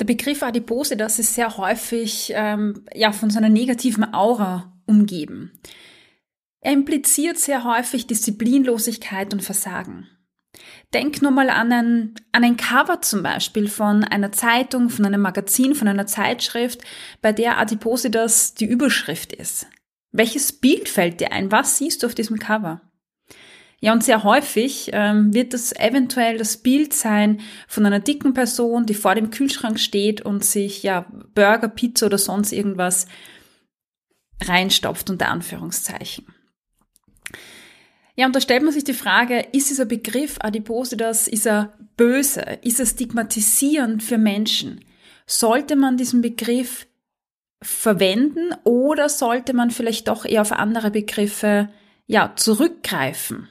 Der 0.00 0.06
Begriff 0.06 0.42
Adipose, 0.42 0.96
das 0.96 1.18
ist 1.18 1.34
sehr 1.34 1.58
häufig 1.58 2.32
ähm, 2.34 2.86
ja, 2.94 3.12
von 3.12 3.28
so 3.28 3.36
einer 3.36 3.50
negativen 3.50 4.14
Aura 4.14 4.72
umgeben. 4.86 5.60
Er 6.62 6.72
impliziert 6.72 7.38
sehr 7.38 7.64
häufig 7.64 8.06
Disziplinlosigkeit 8.06 9.34
und 9.34 9.42
Versagen. 9.42 10.08
Denk 10.94 11.20
nur 11.20 11.30
mal 11.30 11.50
an 11.50 11.72
ein, 11.72 12.14
an 12.32 12.44
ein 12.44 12.56
Cover 12.56 13.02
zum 13.02 13.22
Beispiel 13.22 13.68
von 13.68 14.02
einer 14.02 14.32
Zeitung, 14.32 14.88
von 14.88 15.04
einem 15.04 15.20
Magazin, 15.20 15.74
von 15.74 15.86
einer 15.86 16.06
Zeitschrift, 16.06 16.82
bei 17.20 17.32
der 17.32 17.58
Adipositas 17.58 18.54
die 18.54 18.64
Überschrift 18.64 19.34
ist. 19.34 19.66
Welches 20.12 20.52
Bild 20.52 20.88
fällt 20.88 21.20
dir 21.20 21.32
ein? 21.32 21.52
Was 21.52 21.76
siehst 21.76 22.02
du 22.02 22.06
auf 22.06 22.14
diesem 22.14 22.38
Cover? 22.38 22.80
Ja, 23.82 23.94
und 23.94 24.04
sehr 24.04 24.24
häufig 24.24 24.90
ähm, 24.92 25.32
wird 25.32 25.54
das 25.54 25.72
eventuell 25.72 26.36
das 26.36 26.58
Bild 26.58 26.92
sein 26.92 27.40
von 27.66 27.86
einer 27.86 28.00
dicken 28.00 28.34
Person, 28.34 28.84
die 28.84 28.94
vor 28.94 29.14
dem 29.14 29.30
Kühlschrank 29.30 29.80
steht 29.80 30.20
und 30.20 30.44
sich 30.44 30.82
ja 30.82 31.06
Burger, 31.34 31.68
Pizza 31.68 32.06
oder 32.06 32.18
sonst 32.18 32.52
irgendwas 32.52 33.06
reinstopft 34.42 35.08
unter 35.08 35.28
Anführungszeichen. 35.28 36.26
Ja, 38.16 38.26
und 38.26 38.36
da 38.36 38.40
stellt 38.42 38.62
man 38.62 38.72
sich 38.72 38.84
die 38.84 38.92
Frage, 38.92 39.46
ist 39.52 39.70
dieser 39.70 39.86
Begriff 39.86 40.36
Adipositas, 40.40 41.26
ist 41.26 41.46
er 41.46 41.72
böse, 41.96 42.42
ist 42.62 42.80
er 42.80 42.86
stigmatisierend 42.86 44.02
für 44.02 44.18
Menschen? 44.18 44.84
Sollte 45.26 45.74
man 45.74 45.96
diesen 45.96 46.20
Begriff 46.20 46.86
verwenden 47.62 48.54
oder 48.64 49.08
sollte 49.08 49.54
man 49.54 49.70
vielleicht 49.70 50.08
doch 50.08 50.26
eher 50.26 50.42
auf 50.42 50.52
andere 50.52 50.90
Begriffe 50.90 51.70
ja, 52.06 52.34
zurückgreifen? 52.36 53.48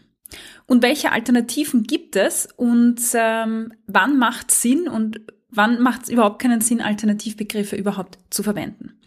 Und 0.65 0.83
welche 0.83 1.11
Alternativen 1.11 1.83
gibt 1.83 2.15
es 2.15 2.47
und 2.55 3.01
ähm, 3.13 3.73
wann 3.87 4.17
macht 4.17 4.51
Sinn 4.51 4.87
und 4.87 5.21
wann 5.49 5.81
macht 5.81 6.03
es 6.03 6.09
überhaupt 6.09 6.41
keinen 6.41 6.61
Sinn, 6.61 6.81
Alternativbegriffe 6.81 7.75
überhaupt 7.75 8.19
zu 8.29 8.43
verwenden? 8.43 8.99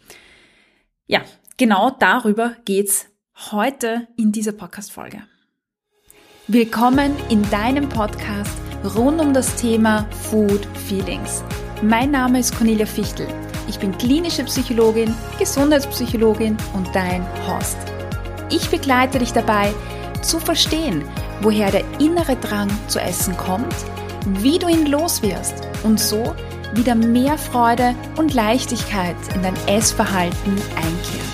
Ja, 1.07 1.23
genau 1.56 1.91
darüber 1.91 2.56
geht's 2.65 3.06
heute 3.50 4.09
in 4.17 4.33
dieser 4.33 4.53
Podcast-Folge. 4.53 5.23
Willkommen 6.48 7.15
in 7.31 7.48
deinem 7.50 7.89
Podcast 7.89 8.59
rund 8.97 9.20
um 9.20 9.33
das 9.33 9.55
Thema 9.56 10.09
Food 10.11 10.67
Feelings. 10.89 11.45
Mein 11.83 12.11
Name 12.11 12.41
ist 12.41 12.56
Cornelia 12.56 12.87
Fichtel. 12.87 13.28
Ich 13.69 13.78
bin 13.78 13.97
klinische 13.97 14.45
Psychologin, 14.45 15.15
Gesundheitspsychologin 15.39 16.56
und 16.75 16.93
dein 16.95 17.25
Host. 17.47 17.77
Ich 18.50 18.69
begleite 18.70 19.19
dich 19.19 19.33
dabei, 19.33 19.73
zu 20.23 20.39
verstehen, 20.39 21.05
woher 21.41 21.70
der 21.70 21.84
innere 22.01 22.37
Drang 22.37 22.70
zu 22.89 23.01
essen 23.01 23.37
kommt, 23.37 23.75
wie 24.41 24.59
du 24.59 24.69
ihn 24.69 24.87
loswirst 24.87 25.55
und 25.83 26.01
so 26.01 26.34
wieder 26.75 26.95
mehr 26.95 27.37
Freude 27.37 27.95
und 28.17 28.33
Leichtigkeit 28.33 29.17
in 29.34 29.43
dein 29.43 29.56
Essverhalten 29.67 30.53
einkehrt. 30.77 31.33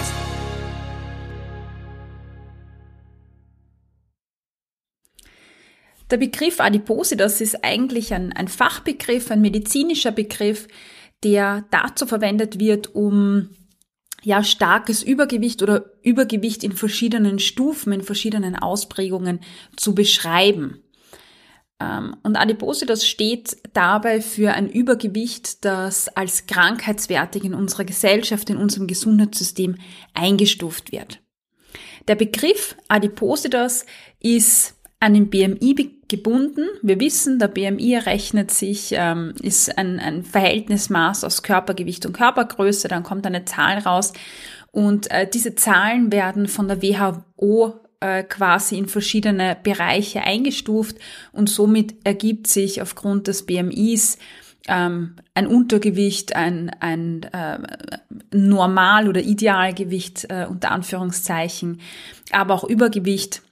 Der 6.10 6.16
Begriff 6.16 6.58
Adipositas 6.58 7.40
ist 7.40 7.62
eigentlich 7.62 8.14
ein, 8.14 8.32
ein 8.32 8.48
Fachbegriff, 8.48 9.30
ein 9.30 9.42
medizinischer 9.42 10.10
Begriff, 10.10 10.66
der 11.22 11.66
dazu 11.70 12.06
verwendet 12.06 12.58
wird, 12.58 12.94
um 12.94 13.50
ja, 14.28 14.44
starkes 14.44 15.02
Übergewicht 15.02 15.62
oder 15.62 15.86
Übergewicht 16.02 16.62
in 16.62 16.72
verschiedenen 16.72 17.38
Stufen, 17.38 17.94
in 17.94 18.02
verschiedenen 18.02 18.56
Ausprägungen 18.56 19.40
zu 19.74 19.94
beschreiben. 19.94 20.82
Ähm, 21.80 22.14
und 22.22 22.36
Adipositas 22.36 23.06
steht 23.06 23.56
dabei 23.72 24.20
für 24.20 24.52
ein 24.52 24.68
Übergewicht, 24.68 25.64
das 25.64 26.08
als 26.08 26.46
krankheitswertig 26.46 27.42
in 27.42 27.54
unserer 27.54 27.84
Gesellschaft, 27.84 28.50
in 28.50 28.58
unserem 28.58 28.86
Gesundheitssystem 28.86 29.76
eingestuft 30.12 30.92
wird. 30.92 31.22
Der 32.06 32.14
Begriff 32.14 32.76
Adipositas 32.88 33.86
ist 34.20 34.74
an 35.00 35.14
den 35.14 35.30
BMI 35.30 35.97
gebunden. 36.08 36.66
Wir 36.82 36.98
wissen, 37.00 37.38
der 37.38 37.48
BMI 37.48 37.94
errechnet 37.94 38.50
sich, 38.50 38.90
ähm, 38.92 39.34
ist 39.42 39.76
ein, 39.76 40.00
ein 40.00 40.24
Verhältnismaß 40.24 41.24
aus 41.24 41.42
Körpergewicht 41.42 42.06
und 42.06 42.14
Körpergröße, 42.14 42.88
dann 42.88 43.02
kommt 43.02 43.26
eine 43.26 43.44
Zahl 43.44 43.78
raus. 43.78 44.12
Und 44.72 45.10
äh, 45.10 45.28
diese 45.28 45.54
Zahlen 45.54 46.12
werden 46.12 46.48
von 46.48 46.68
der 46.68 46.82
WHO 46.82 47.80
äh, 48.00 48.22
quasi 48.22 48.78
in 48.78 48.88
verschiedene 48.88 49.56
Bereiche 49.62 50.22
eingestuft. 50.22 50.96
Und 51.32 51.48
somit 51.50 51.94
ergibt 52.04 52.46
sich 52.46 52.80
aufgrund 52.80 53.26
des 53.26 53.44
BMIs 53.44 54.18
ähm, 54.68 55.16
ein 55.34 55.46
Untergewicht, 55.46 56.36
ein, 56.36 56.70
ein 56.80 57.22
äh, 57.24 57.58
Normal- 58.30 59.08
oder 59.08 59.20
Idealgewicht 59.20 60.26
äh, 60.28 60.46
unter 60.48 60.70
Anführungszeichen, 60.70 61.80
aber 62.30 62.54
auch 62.54 62.64
Übergewicht 62.64 63.42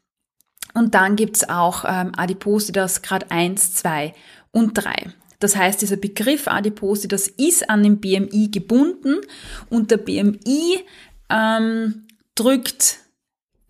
und 0.76 0.94
dann 0.94 1.16
gibt's 1.16 1.48
auch 1.48 1.84
ähm, 1.88 2.12
Adipositas 2.16 3.00
Grad 3.00 3.30
1, 3.30 3.74
2 3.74 4.12
und 4.52 4.74
3. 4.74 5.14
Das 5.38 5.56
heißt, 5.56 5.80
dieser 5.80 5.96
Begriff 5.96 6.48
Adipositas 6.48 7.28
ist 7.28 7.70
an 7.70 7.82
den 7.82 7.98
BMI 7.98 8.50
gebunden 8.50 9.16
und 9.70 9.90
der 9.90 9.96
BMI 9.96 10.84
ähm, 11.30 12.06
drückt 12.34 12.98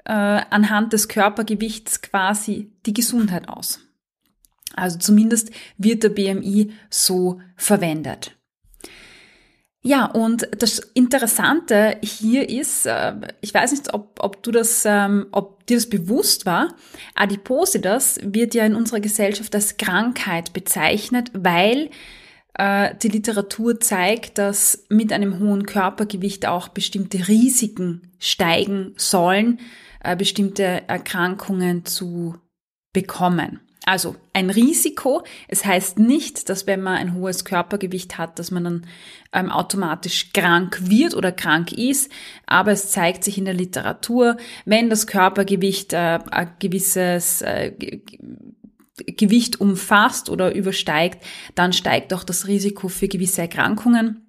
äh, 0.04 0.12
anhand 0.12 0.92
des 0.92 1.06
Körpergewichts 1.08 2.02
quasi 2.02 2.72
die 2.86 2.94
Gesundheit 2.94 3.48
aus. 3.48 3.80
Also 4.74 4.98
zumindest 4.98 5.50
wird 5.78 6.02
der 6.02 6.08
BMI 6.10 6.72
so 6.90 7.40
verwendet. 7.56 8.35
Ja, 9.86 10.06
und 10.06 10.48
das 10.58 10.80
Interessante 10.94 11.96
hier 12.02 12.48
ist, 12.48 12.86
äh, 12.86 13.14
ich 13.40 13.54
weiß 13.54 13.70
nicht, 13.70 13.94
ob, 13.94 14.18
ob 14.18 14.42
du 14.42 14.50
das, 14.50 14.82
ähm, 14.84 15.28
ob 15.30 15.64
dir 15.66 15.76
das 15.76 15.88
bewusst 15.88 16.44
war, 16.44 16.74
Adipositas 17.14 18.18
wird 18.20 18.56
ja 18.56 18.66
in 18.66 18.74
unserer 18.74 18.98
Gesellschaft 18.98 19.54
als 19.54 19.76
Krankheit 19.76 20.52
bezeichnet, 20.52 21.30
weil 21.34 21.90
äh, 22.54 22.96
die 23.00 23.10
Literatur 23.10 23.78
zeigt, 23.78 24.38
dass 24.38 24.86
mit 24.88 25.12
einem 25.12 25.38
hohen 25.38 25.66
Körpergewicht 25.66 26.46
auch 26.46 26.66
bestimmte 26.66 27.28
Risiken 27.28 28.12
steigen 28.18 28.92
sollen, 28.96 29.60
äh, 30.02 30.16
bestimmte 30.16 30.82
Erkrankungen 30.88 31.84
zu 31.84 32.34
bekommen. 32.92 33.60
Also 33.86 34.16
ein 34.32 34.50
Risiko. 34.50 35.22
Es 35.46 35.64
heißt 35.64 36.00
nicht, 36.00 36.48
dass 36.48 36.66
wenn 36.66 36.82
man 36.82 36.96
ein 36.96 37.14
hohes 37.14 37.44
Körpergewicht 37.44 38.18
hat, 38.18 38.40
dass 38.40 38.50
man 38.50 38.64
dann 38.64 38.86
ähm, 39.32 39.48
automatisch 39.48 40.32
krank 40.32 40.90
wird 40.90 41.14
oder 41.14 41.30
krank 41.30 41.70
ist. 41.70 42.10
Aber 42.46 42.72
es 42.72 42.90
zeigt 42.90 43.22
sich 43.22 43.38
in 43.38 43.44
der 43.44 43.54
Literatur, 43.54 44.38
wenn 44.64 44.90
das 44.90 45.06
Körpergewicht 45.06 45.92
äh, 45.92 46.18
ein 46.30 46.50
gewisses 46.58 47.42
äh, 47.42 48.00
Gewicht 48.96 49.60
umfasst 49.60 50.30
oder 50.30 50.52
übersteigt, 50.52 51.24
dann 51.54 51.72
steigt 51.72 52.12
auch 52.12 52.24
das 52.24 52.48
Risiko 52.48 52.88
für 52.88 53.06
gewisse 53.06 53.42
Erkrankungen. 53.42 54.26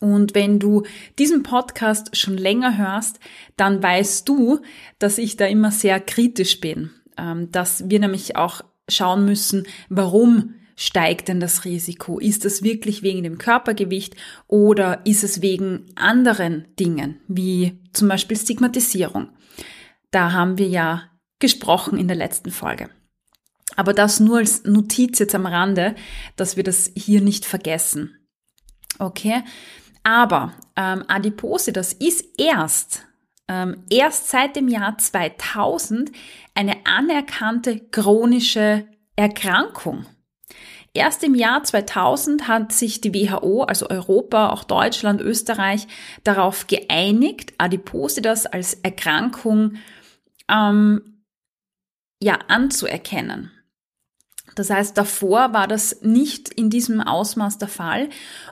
Und 0.00 0.34
wenn 0.34 0.60
du 0.60 0.84
diesen 1.18 1.42
Podcast 1.42 2.16
schon 2.16 2.38
länger 2.38 2.78
hörst, 2.78 3.20
dann 3.56 3.82
weißt 3.82 4.26
du, 4.26 4.60
dass 4.98 5.18
ich 5.18 5.36
da 5.36 5.46
immer 5.46 5.72
sehr 5.72 6.00
kritisch 6.00 6.60
bin 6.60 6.90
ähm, 7.18 7.50
dass 7.50 7.90
wir 7.90 7.98
nämlich 7.98 8.36
auch 8.36 8.62
schauen 8.88 9.24
müssen, 9.24 9.66
warum 9.88 10.54
steigt 10.76 11.28
denn 11.28 11.40
das 11.40 11.64
Risiko? 11.64 12.18
Ist 12.18 12.44
es 12.44 12.62
wirklich 12.62 13.02
wegen 13.02 13.24
dem 13.24 13.38
Körpergewicht 13.38 14.14
oder 14.46 15.04
ist 15.04 15.24
es 15.24 15.42
wegen 15.42 15.86
anderen 15.96 16.66
Dingen, 16.78 17.20
wie 17.26 17.82
zum 17.92 18.08
Beispiel 18.08 18.36
Stigmatisierung? 18.36 19.30
Da 20.10 20.32
haben 20.32 20.56
wir 20.56 20.68
ja 20.68 21.10
gesprochen 21.40 21.98
in 21.98 22.08
der 22.08 22.16
letzten 22.16 22.50
Folge. 22.50 22.88
Aber 23.76 23.92
das 23.92 24.20
nur 24.20 24.38
als 24.38 24.64
Notiz 24.64 25.18
jetzt 25.18 25.34
am 25.34 25.46
Rande, 25.46 25.94
dass 26.36 26.56
wir 26.56 26.64
das 26.64 26.90
hier 26.96 27.20
nicht 27.20 27.44
vergessen. 27.44 28.16
Okay? 28.98 29.42
Aber 30.02 30.54
ähm, 30.76 31.04
Adipose, 31.06 31.72
das 31.72 31.92
ist 31.92 32.24
erst 32.38 33.06
ähm, 33.48 33.84
erst 33.90 34.28
seit 34.28 34.56
dem 34.56 34.68
Jahr 34.68 34.98
2000 34.98 36.12
eine 36.54 36.86
anerkannte 36.86 37.80
chronische 37.90 38.86
Erkrankung. 39.16 40.06
Erst 40.94 41.22
im 41.22 41.34
Jahr 41.34 41.62
2000 41.62 42.48
hat 42.48 42.72
sich 42.72 43.00
die 43.00 43.14
WHO, 43.14 43.62
also 43.62 43.88
Europa, 43.88 44.50
auch 44.50 44.64
Deutschland, 44.64 45.20
Österreich, 45.20 45.86
darauf 46.24 46.66
geeinigt, 46.66 47.52
Adipositas 47.58 48.46
als 48.46 48.74
Erkrankung 48.74 49.76
ähm, 50.50 51.22
ja 52.20 52.38
anzuerkennen. 52.48 53.52
Das 54.58 54.70
heißt, 54.70 54.96
davor 54.98 55.52
war 55.52 55.68
das 55.68 56.02
nicht 56.02 56.48
in 56.48 56.70
diesem 56.70 57.00
Ausmaß 57.00 57.58
der 57.58 57.68
Fall. 57.68 58.08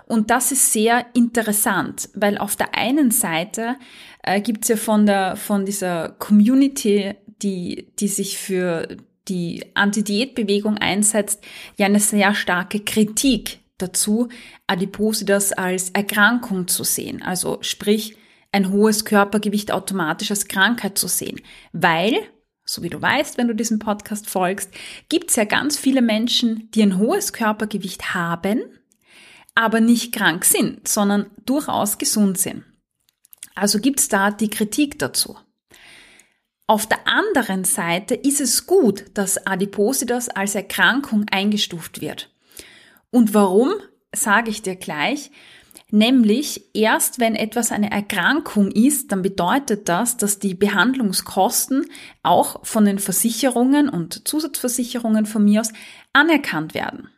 Und 0.06 0.30
das 0.30 0.52
ist 0.52 0.72
sehr 0.72 1.06
interessant, 1.14 2.08
weil 2.14 2.38
auf 2.38 2.56
der 2.56 2.76
einen 2.76 3.10
Seite 3.10 3.76
äh, 4.22 4.40
gibt's 4.40 4.68
ja 4.68 4.76
von 4.76 5.06
der, 5.06 5.36
von 5.36 5.64
dieser 5.64 6.10
Community, 6.10 7.14
die, 7.42 7.92
die 7.98 8.08
sich 8.08 8.38
für 8.38 8.96
die 9.28 9.64
Anti-Diät-Bewegung 9.74 10.78
einsetzt, 10.78 11.42
ja 11.76 11.86
eine 11.86 12.00
sehr 12.00 12.34
starke 12.34 12.80
Kritik 12.80 13.58
dazu, 13.78 14.28
Adipositas 14.66 15.52
als 15.52 15.90
Erkrankung 15.90 16.68
zu 16.68 16.84
sehen. 16.84 17.22
Also 17.22 17.58
sprich, 17.60 18.16
ein 18.52 18.70
hohes 18.72 19.04
Körpergewicht 19.04 19.72
automatisch 19.72 20.30
als 20.30 20.48
Krankheit 20.48 20.96
zu 20.96 21.08
sehen. 21.08 21.40
Weil, 21.72 22.14
so 22.66 22.82
wie 22.82 22.90
du 22.90 23.00
weißt, 23.00 23.38
wenn 23.38 23.48
du 23.48 23.54
diesem 23.54 23.78
Podcast 23.78 24.28
folgst, 24.28 24.70
gibt 25.08 25.30
es 25.30 25.36
ja 25.36 25.44
ganz 25.44 25.78
viele 25.78 26.02
Menschen, 26.02 26.70
die 26.72 26.82
ein 26.82 26.98
hohes 26.98 27.32
Körpergewicht 27.32 28.12
haben, 28.12 28.60
aber 29.54 29.80
nicht 29.80 30.12
krank 30.12 30.44
sind, 30.44 30.86
sondern 30.86 31.30
durchaus 31.46 31.96
gesund 31.96 32.38
sind. 32.38 32.64
Also 33.54 33.78
gibt 33.78 34.00
es 34.00 34.08
da 34.08 34.30
die 34.30 34.50
Kritik 34.50 34.98
dazu. 34.98 35.36
Auf 36.66 36.86
der 36.86 37.06
anderen 37.06 37.64
Seite 37.64 38.14
ist 38.16 38.40
es 38.40 38.66
gut, 38.66 39.04
dass 39.14 39.46
Adipositas 39.46 40.28
als 40.28 40.56
Erkrankung 40.56 41.24
eingestuft 41.30 42.00
wird. 42.00 42.30
Und 43.10 43.34
warum, 43.34 43.72
sage 44.14 44.50
ich 44.50 44.62
dir 44.62 44.74
gleich. 44.74 45.30
Nämlich 45.92 46.74
erst 46.74 47.20
wenn 47.20 47.36
etwas 47.36 47.70
eine 47.70 47.92
Erkrankung 47.92 48.72
ist, 48.72 49.12
dann 49.12 49.22
bedeutet 49.22 49.88
das, 49.88 50.16
dass 50.16 50.40
die 50.40 50.54
Behandlungskosten 50.54 51.86
auch 52.24 52.64
von 52.66 52.84
den 52.84 52.98
Versicherungen 52.98 53.88
und 53.88 54.26
Zusatzversicherungen 54.26 55.26
von 55.26 55.44
mir 55.44 55.60
aus 55.60 55.72
anerkannt 56.12 56.74
werden. 56.74 57.08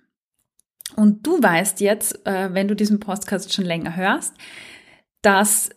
Und 0.97 1.27
du 1.27 1.43
weißt 1.43 1.81
jetzt, 1.81 2.27
äh, 2.27 2.53
wenn 2.53 2.69
du 2.69 2.77
diesen 2.77 3.01
Podcast 3.01 3.55
schon 3.55 3.65
länger 3.65 3.97
hörst, 3.97 4.35
dass 5.23 5.71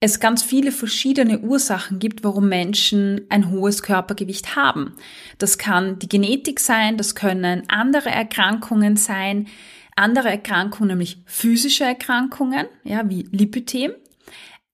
es 0.00 0.20
ganz 0.20 0.42
viele 0.42 0.72
verschiedene 0.72 1.40
Ursachen 1.40 1.98
gibt, 1.98 2.22
warum 2.22 2.48
Menschen 2.48 3.22
ein 3.30 3.50
hohes 3.50 3.82
Körpergewicht 3.82 4.54
haben. 4.56 4.94
Das 5.38 5.56
kann 5.56 5.98
die 5.98 6.08
Genetik 6.08 6.60
sein, 6.60 6.98
das 6.98 7.14
können 7.14 7.62
andere 7.68 8.10
Erkrankungen 8.10 8.96
sein, 8.96 9.48
andere 9.96 10.28
Erkrankungen, 10.28 10.88
nämlich 10.88 11.22
physische 11.24 11.84
Erkrankungen, 11.84 12.66
ja, 12.84 13.08
wie 13.08 13.22
Lipödem, 13.32 13.92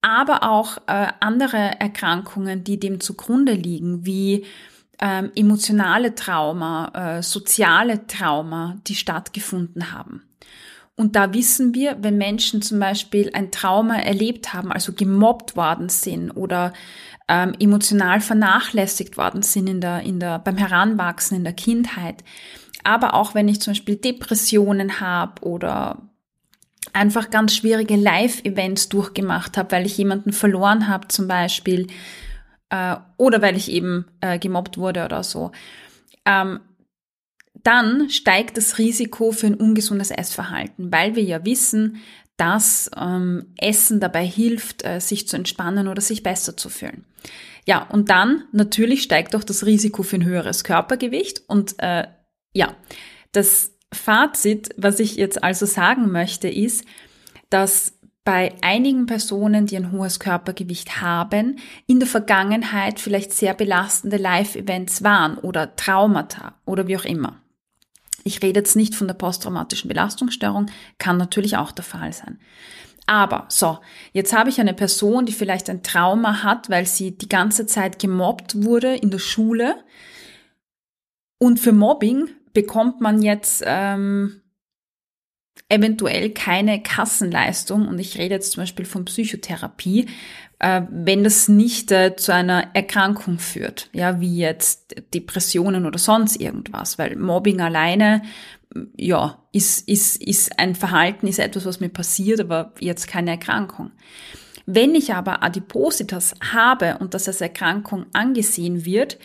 aber 0.02 0.42
auch 0.42 0.78
äh, 0.88 1.08
andere 1.20 1.80
Erkrankungen, 1.80 2.64
die 2.64 2.78
dem 2.78 3.00
zugrunde 3.00 3.52
liegen, 3.52 4.04
wie 4.04 4.44
ähm, 5.00 5.30
emotionale 5.34 6.14
Trauma, 6.14 7.18
äh, 7.18 7.22
soziale 7.22 8.06
Trauma, 8.06 8.76
die 8.86 8.96
stattgefunden 8.96 9.92
haben. 9.92 10.22
Und 10.96 11.16
da 11.16 11.32
wissen 11.32 11.74
wir, 11.74 11.96
wenn 12.02 12.18
Menschen 12.18 12.60
zum 12.60 12.78
Beispiel 12.78 13.30
ein 13.32 13.50
Trauma 13.50 13.96
erlebt 13.96 14.52
haben, 14.52 14.70
also 14.70 14.92
gemobbt 14.92 15.56
worden 15.56 15.88
sind 15.88 16.30
oder 16.32 16.72
ähm, 17.28 17.54
emotional 17.58 18.20
vernachlässigt 18.20 19.16
worden 19.16 19.42
sind 19.42 19.68
in 19.68 19.80
der, 19.80 20.02
in 20.02 20.20
der, 20.20 20.38
beim 20.38 20.56
Heranwachsen, 20.56 21.38
in 21.38 21.44
der 21.44 21.54
Kindheit, 21.54 22.22
aber 22.84 23.14
auch 23.14 23.34
wenn 23.34 23.48
ich 23.48 23.60
zum 23.60 23.72
Beispiel 23.72 23.96
Depressionen 23.96 25.00
habe 25.00 25.42
oder 25.42 25.98
einfach 26.92 27.30
ganz 27.30 27.54
schwierige 27.54 27.96
Live-Events 27.96 28.88
durchgemacht 28.88 29.56
habe, 29.56 29.72
weil 29.72 29.86
ich 29.86 29.96
jemanden 29.96 30.32
verloren 30.32 30.88
habe 30.88 31.08
zum 31.08 31.28
Beispiel 31.28 31.86
äh, 32.70 32.96
oder 33.16 33.40
weil 33.42 33.56
ich 33.56 33.70
eben 33.70 34.06
äh, 34.20 34.38
gemobbt 34.38 34.78
wurde 34.78 35.04
oder 35.04 35.22
so, 35.22 35.52
ähm, 36.24 36.60
dann 37.62 38.10
steigt 38.10 38.56
das 38.56 38.78
Risiko 38.78 39.30
für 39.30 39.46
ein 39.46 39.54
ungesundes 39.54 40.10
Essverhalten, 40.10 40.90
weil 40.90 41.14
wir 41.14 41.22
ja 41.22 41.44
wissen, 41.44 41.98
dass 42.36 42.90
ähm, 42.96 43.54
Essen 43.56 44.00
dabei 44.00 44.26
hilft, 44.26 44.84
äh, 44.84 45.00
sich 45.00 45.28
zu 45.28 45.36
entspannen 45.36 45.86
oder 45.86 46.00
sich 46.00 46.22
besser 46.22 46.56
zu 46.56 46.68
fühlen. 46.68 47.04
Ja, 47.64 47.84
und 47.84 48.10
dann 48.10 48.44
natürlich 48.52 49.02
steigt 49.02 49.36
auch 49.36 49.44
das 49.44 49.64
Risiko 49.64 50.02
für 50.02 50.16
ein 50.16 50.24
höheres 50.24 50.64
Körpergewicht. 50.64 51.42
Und 51.46 51.76
äh, 51.78 52.06
ja, 52.52 52.76
das 53.32 53.72
Fazit, 53.92 54.70
was 54.76 55.00
ich 55.00 55.16
jetzt 55.16 55.42
also 55.42 55.66
sagen 55.66 56.10
möchte, 56.10 56.48
ist, 56.48 56.84
dass 57.50 57.98
bei 58.24 58.54
einigen 58.62 59.06
Personen, 59.06 59.66
die 59.66 59.76
ein 59.76 59.90
hohes 59.90 60.20
Körpergewicht 60.20 61.00
haben, 61.00 61.58
in 61.86 61.98
der 61.98 62.08
Vergangenheit 62.08 63.00
vielleicht 63.00 63.32
sehr 63.32 63.52
belastende 63.52 64.16
Live-Events 64.16 65.02
waren 65.02 65.38
oder 65.38 65.74
Traumata 65.74 66.54
oder 66.64 66.86
wie 66.86 66.96
auch 66.96 67.04
immer. 67.04 67.40
Ich 68.24 68.40
rede 68.42 68.60
jetzt 68.60 68.76
nicht 68.76 68.94
von 68.94 69.08
der 69.08 69.14
posttraumatischen 69.14 69.88
Belastungsstörung, 69.88 70.66
kann 70.98 71.16
natürlich 71.16 71.56
auch 71.56 71.72
der 71.72 71.84
Fall 71.84 72.12
sein. 72.12 72.38
Aber 73.06 73.46
so, 73.48 73.80
jetzt 74.12 74.32
habe 74.32 74.48
ich 74.48 74.60
eine 74.60 74.74
Person, 74.74 75.26
die 75.26 75.32
vielleicht 75.32 75.68
ein 75.68 75.82
Trauma 75.82 76.44
hat, 76.44 76.70
weil 76.70 76.86
sie 76.86 77.18
die 77.18 77.28
ganze 77.28 77.66
Zeit 77.66 77.98
gemobbt 77.98 78.62
wurde 78.62 78.94
in 78.94 79.10
der 79.10 79.18
Schule. 79.18 79.74
Und 81.38 81.58
für 81.58 81.72
Mobbing 81.72 82.28
bekommt 82.52 83.00
man 83.00 83.22
jetzt 83.22 83.62
ähm, 83.66 84.42
eventuell 85.68 86.30
keine 86.30 86.82
Kassenleistung. 86.82 87.88
Und 87.88 87.98
ich 87.98 88.18
rede 88.18 88.34
jetzt 88.34 88.52
zum 88.52 88.62
Beispiel 88.62 88.84
von 88.84 89.04
Psychotherapie, 89.04 90.06
äh, 90.58 90.82
wenn 90.90 91.24
das 91.24 91.48
nicht 91.48 91.90
äh, 91.90 92.14
zu 92.16 92.32
einer 92.32 92.74
Erkrankung 92.74 93.38
führt, 93.38 93.88
ja, 93.92 94.20
wie 94.20 94.36
jetzt 94.36 94.94
Depressionen 95.14 95.86
oder 95.86 95.98
sonst 95.98 96.36
irgendwas, 96.36 96.98
weil 96.98 97.16
Mobbing 97.16 97.60
alleine, 97.60 98.22
ja, 98.96 99.42
ist, 99.52 99.88
ist, 99.88 100.22
ist 100.22 100.58
ein 100.58 100.74
Verhalten, 100.74 101.26
ist 101.26 101.38
etwas, 101.38 101.66
was 101.66 101.80
mir 101.80 101.90
passiert, 101.90 102.40
aber 102.40 102.72
jetzt 102.78 103.06
keine 103.08 103.32
Erkrankung. 103.32 103.90
Wenn 104.64 104.94
ich 104.94 105.12
aber 105.12 105.42
Adipositas 105.42 106.34
habe 106.52 106.98
und 106.98 107.14
das 107.14 107.28
als 107.28 107.40
Erkrankung 107.40 108.06
angesehen 108.12 108.84
wird, 108.84 109.18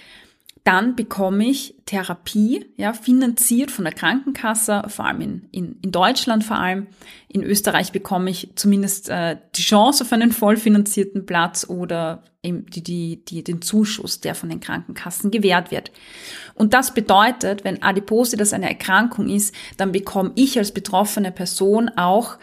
dann 0.68 0.98
bekomme 0.98 1.46
ich 1.46 1.76
Therapie, 1.86 2.66
ja, 2.76 2.92
finanziert 2.92 3.72
von 3.72 3.86
der 3.86 3.94
Krankenkasse, 3.94 4.84
vor 4.90 5.06
allem 5.06 5.22
in, 5.22 5.48
in, 5.54 5.80
in 5.82 5.92
Deutschland 5.94 6.44
vor 6.44 6.58
allem. 6.58 6.88
In 7.30 7.42
Österreich 7.42 7.94
bekomme 7.94 8.30
ich 8.30 8.52
zumindest 8.56 9.08
äh, 9.08 9.38
die 9.56 9.62
Chance 9.62 10.04
auf 10.04 10.12
einen 10.12 10.34
vollfinanzierten 10.34 11.26
Platz 11.26 11.66
oder 11.70 12.24
eben 12.44 12.66
die, 12.66 12.84
die, 12.84 13.24
die, 13.24 13.46
den 13.46 13.62
Zuschuss, 13.62 14.20
der 14.20 14.36
von 14.36 14.50
den 14.50 14.60
Krankenkassen 14.60 15.32
gewährt 15.32 15.72
wird. 15.72 15.94
Und 16.54 16.74
das 16.74 16.94
bedeutet, 16.94 17.64
wenn 17.64 17.82
Adipose 17.82 18.36
das 18.36 18.52
eine 18.52 18.68
Erkrankung 18.68 19.30
ist, 19.30 19.56
dann 19.78 19.94
bekomme 19.94 20.34
ich 20.36 20.58
als 20.58 20.74
betroffene 20.74 21.32
Person 21.32 21.88
auch 21.96 22.40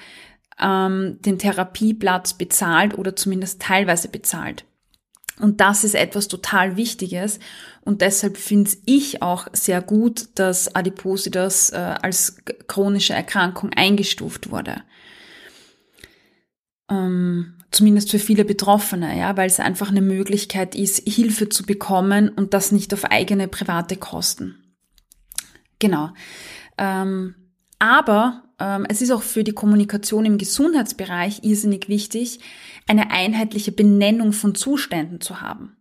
ähm, 0.59 1.19
den 1.21 1.39
Therapieplatz 1.39 2.33
bezahlt 2.33 2.97
oder 2.97 3.15
zumindest 3.15 3.61
teilweise 3.61 4.09
bezahlt. 4.09 4.65
Und 5.41 5.61
das 5.61 5.83
ist 5.83 5.95
etwas 5.95 6.29
total 6.29 6.77
Wichtiges. 6.77 7.41
Und 7.83 8.03
deshalb 8.03 8.37
finde 8.37 8.71
ich 8.87 9.21
auch 9.21 9.49
sehr 9.53 9.83
gut, 9.83 10.29
dass 10.37 10.75
Adipositas 10.75 11.71
äh, 11.71 11.77
als 11.77 12.37
chronische 12.69 13.15
Erkrankung 13.15 13.71
eingestuft 13.73 14.51
wurde. 14.51 14.83
Ähm, 16.89 17.55
zumindest 17.71 18.11
für 18.11 18.21
viele 18.21 18.45
Betroffene, 18.45 19.19
ja, 19.19 19.37
weil 19.37 19.49
es 19.49 19.59
einfach 19.59 19.91
eine 19.91 20.03
Möglichkeit 20.03 20.75
ist, 20.75 21.07
Hilfe 21.09 21.49
zu 21.49 21.65
bekommen 21.65 22.29
und 22.29 22.55
das 22.55 22.71
nicht 22.71 22.95
auf 22.95 23.05
eigene 23.05 23.49
private 23.49 23.97
Kosten. 23.97 24.63
Genau. 25.81 26.11
Ähm, 26.79 27.35
aber 27.79 28.45
ähm, 28.61 28.87
es 28.89 29.03
ist 29.03 29.11
auch 29.11 29.23
für 29.23 29.45
die 29.45 29.53
Kommunikation 29.53 30.25
im 30.25 30.39
Gesundheitsbereich 30.39 31.41
irrsinnig 31.43 31.89
wichtig, 31.89 32.41
eine 32.87 33.11
einheitliche 33.11 33.73
Benennung 33.73 34.33
von 34.33 34.55
Zuständen 34.55 35.21
zu 35.21 35.41
haben. 35.41 35.77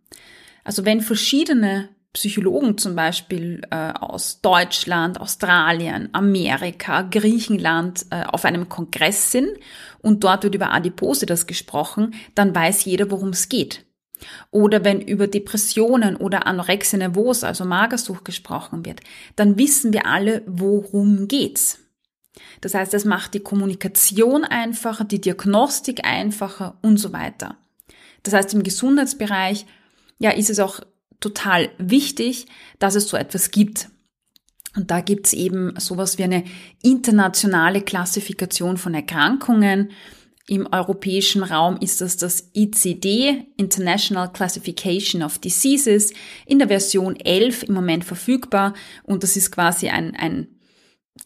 Also 0.64 0.84
wenn 0.84 1.00
verschiedene 1.00 1.90
Psychologen 2.14 2.78
zum 2.78 2.94
Beispiel 2.94 3.62
äh, 3.70 3.92
aus 3.92 4.40
Deutschland, 4.40 5.20
Australien, 5.20 6.08
Amerika, 6.12 7.02
Griechenland 7.02 8.06
äh, 8.10 8.22
auf 8.24 8.44
einem 8.44 8.68
Kongress 8.68 9.32
sind 9.32 9.48
und 10.00 10.22
dort 10.22 10.44
wird 10.44 10.54
über 10.54 10.72
Adipositas 10.72 11.46
gesprochen, 11.46 12.14
dann 12.36 12.54
weiß 12.54 12.84
jeder, 12.84 13.10
worum 13.10 13.30
es 13.30 13.48
geht. 13.48 13.84
Oder 14.52 14.84
wenn 14.84 15.00
über 15.00 15.26
Depressionen 15.26 16.14
oder 16.14 16.46
Anorexia 16.46 16.98
nervosa, 16.98 17.48
also 17.48 17.64
Magersucht 17.64 18.24
gesprochen 18.24 18.86
wird, 18.86 19.00
dann 19.34 19.58
wissen 19.58 19.92
wir 19.92 20.06
alle, 20.06 20.42
worum 20.46 21.26
geht's. 21.26 21.83
Das 22.60 22.74
heißt, 22.74 22.94
es 22.94 23.04
macht 23.04 23.34
die 23.34 23.40
Kommunikation 23.40 24.44
einfacher, 24.44 25.04
die 25.04 25.20
Diagnostik 25.20 26.04
einfacher 26.04 26.78
und 26.82 26.98
so 26.98 27.12
weiter. 27.12 27.56
Das 28.22 28.34
heißt, 28.34 28.54
im 28.54 28.62
Gesundheitsbereich, 28.62 29.66
ja, 30.18 30.30
ist 30.30 30.50
es 30.50 30.58
auch 30.58 30.80
total 31.20 31.70
wichtig, 31.78 32.46
dass 32.78 32.94
es 32.94 33.08
so 33.08 33.16
etwas 33.16 33.50
gibt. 33.50 33.88
Und 34.76 34.90
da 34.90 35.00
gibt's 35.00 35.32
eben 35.32 35.78
sowas 35.78 36.18
wie 36.18 36.24
eine 36.24 36.44
internationale 36.82 37.80
Klassifikation 37.82 38.76
von 38.76 38.94
Erkrankungen. 38.94 39.92
Im 40.46 40.66
europäischen 40.70 41.42
Raum 41.42 41.78
ist 41.80 42.00
das 42.00 42.16
das 42.16 42.50
ICD, 42.54 43.46
International 43.56 44.30
Classification 44.30 45.22
of 45.22 45.38
Diseases, 45.38 46.12
in 46.44 46.58
der 46.58 46.68
Version 46.68 47.16
11 47.16 47.62
im 47.62 47.74
Moment 47.74 48.04
verfügbar. 48.04 48.74
Und 49.04 49.22
das 49.22 49.36
ist 49.36 49.52
quasi 49.52 49.88
ein, 49.88 50.14
ein 50.16 50.48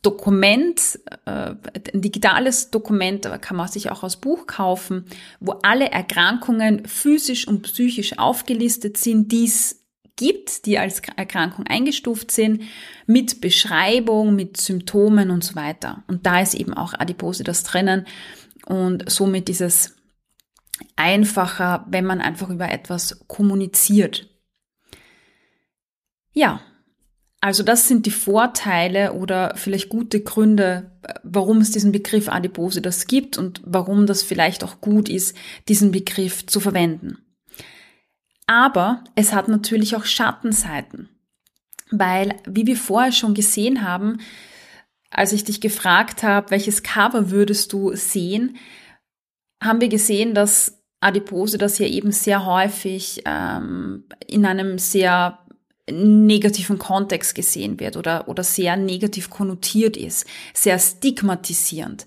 Dokument, 0.03 1.01
äh, 1.25 1.55
ein 1.95 2.01
digitales 2.03 2.71
Dokument, 2.71 3.29
kann 3.41 3.57
man 3.57 3.69
sich 3.69 3.91
auch 3.91 4.03
als 4.03 4.17
Buch 4.17 4.47
kaufen, 4.47 5.07
wo 5.41 5.53
alle 5.63 5.91
Erkrankungen 5.91 6.87
physisch 6.87 7.49
und 7.49 7.63
psychisch 7.63 8.19
aufgelistet 8.19 8.99
sind, 8.99 9.33
die 9.33 9.47
es 9.47 9.79
gibt, 10.17 10.67
die 10.67 10.79
als 10.79 11.01
Erkrankung 11.17 11.67
eingestuft 11.67 12.31
sind, 12.31 12.63
mit 13.07 13.41
Beschreibung, 13.41 14.35
mit 14.35 14.59
Symptomen 14.59 15.31
und 15.31 15.43
so 15.43 15.55
weiter. 15.55 16.05
Und 16.07 16.27
da 16.27 16.41
ist 16.41 16.55
eben 16.55 16.75
auch 16.75 16.93
Adipositas 16.93 17.63
drinnen 17.63 18.07
und 18.67 19.11
somit 19.11 19.49
ist 19.49 19.63
es 19.63 19.97
einfacher, 20.97 21.87
wenn 21.89 22.05
man 22.05 22.21
einfach 22.21 22.51
über 22.51 22.71
etwas 22.71 23.25
kommuniziert. 23.27 24.29
Ja, 26.33 26.61
also 27.41 27.63
das 27.63 27.87
sind 27.87 28.07
die 28.07 28.11
Vorteile 28.11 29.13
oder 29.13 29.55
vielleicht 29.55 29.89
gute 29.89 30.21
Gründe, 30.21 30.91
warum 31.23 31.59
es 31.59 31.71
diesen 31.71 31.93
Begriff 31.93 32.29
Adipose 32.29 32.83
das 32.83 33.07
gibt 33.07 33.39
und 33.39 33.61
warum 33.65 34.07
das 34.07 34.23
vielleicht 34.23 34.65
auch 34.65 34.81
gut 34.81 35.09
ist, 35.09 35.37
diesen 35.69 35.93
Begriff 35.93 36.47
zu 36.47 36.59
verwenden. 36.59 37.19
Aber 38.47 39.05
es 39.15 39.33
hat 39.33 39.47
natürlich 39.47 39.95
auch 39.95 40.05
Schattenseiten, 40.05 41.11
weil, 41.91 42.35
wie 42.47 42.67
wir 42.67 42.77
vorher 42.77 43.13
schon 43.13 43.35
gesehen 43.35 43.85
haben, 43.87 44.19
als 45.11 45.33
ich 45.33 45.45
dich 45.45 45.61
gefragt 45.61 46.23
habe, 46.23 46.51
welches 46.51 46.83
Cover 46.83 47.31
würdest 47.31 47.73
du 47.73 47.95
sehen, 47.95 48.57
haben 49.63 49.81
wir 49.81 49.89
gesehen, 49.89 50.35
dass 50.35 50.83
Adipose 51.01 51.57
das 51.59 51.79
ja 51.79 51.87
eben 51.87 52.11
sehr 52.11 52.45
häufig 52.45 53.23
ähm, 53.25 54.05
in 54.27 54.45
einem 54.45 54.79
sehr 54.79 55.39
negativen 55.91 56.79
Kontext 56.79 57.35
gesehen 57.35 57.81
wird 57.81 57.97
oder, 57.97 58.29
oder 58.29 58.45
sehr 58.45 58.77
negativ 58.77 59.31
konnotiert 59.31 59.97
ist, 59.97 60.27
sehr 60.55 60.79
stigmatisierend. 60.79 62.07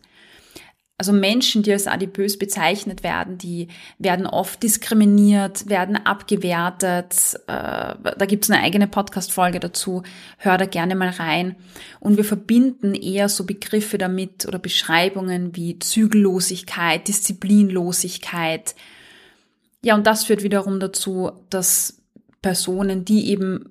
Also 1.02 1.14
Menschen, 1.14 1.64
die 1.64 1.72
als 1.72 1.88
adipös 1.88 2.38
bezeichnet 2.38 3.02
werden, 3.02 3.40
die 3.40 3.70
werden 3.98 4.28
oft 4.28 4.62
diskriminiert, 4.62 5.68
werden 5.68 5.96
abgewertet. 5.96 7.40
Äh, 7.48 7.96
da 8.18 8.26
gibt's 8.28 8.52
eine 8.52 8.62
eigene 8.62 8.86
Podcast-Folge 8.86 9.60
dazu. 9.60 10.04
Hör 10.38 10.60
da 10.60 10.66
gerne 10.68 10.94
mal 10.94 11.10
rein. 11.10 11.56
Und 12.00 12.18
wir 12.18 12.24
verbinden 12.24 12.94
eher 12.94 13.30
so 13.30 13.48
Begriffe 13.48 13.98
damit 13.98 14.46
oder 14.48 14.60
Beschreibungen 14.60 15.56
wie 15.56 15.80
Zügellosigkeit, 15.80 17.08
Disziplinlosigkeit. 17.08 18.76
Ja, 19.84 19.96
und 19.96 20.06
das 20.06 20.26
führt 20.26 20.44
wiederum 20.44 20.80
dazu, 20.80 21.32
dass 21.50 22.00
Personen, 22.44 23.06
die 23.06 23.32
eben 23.32 23.71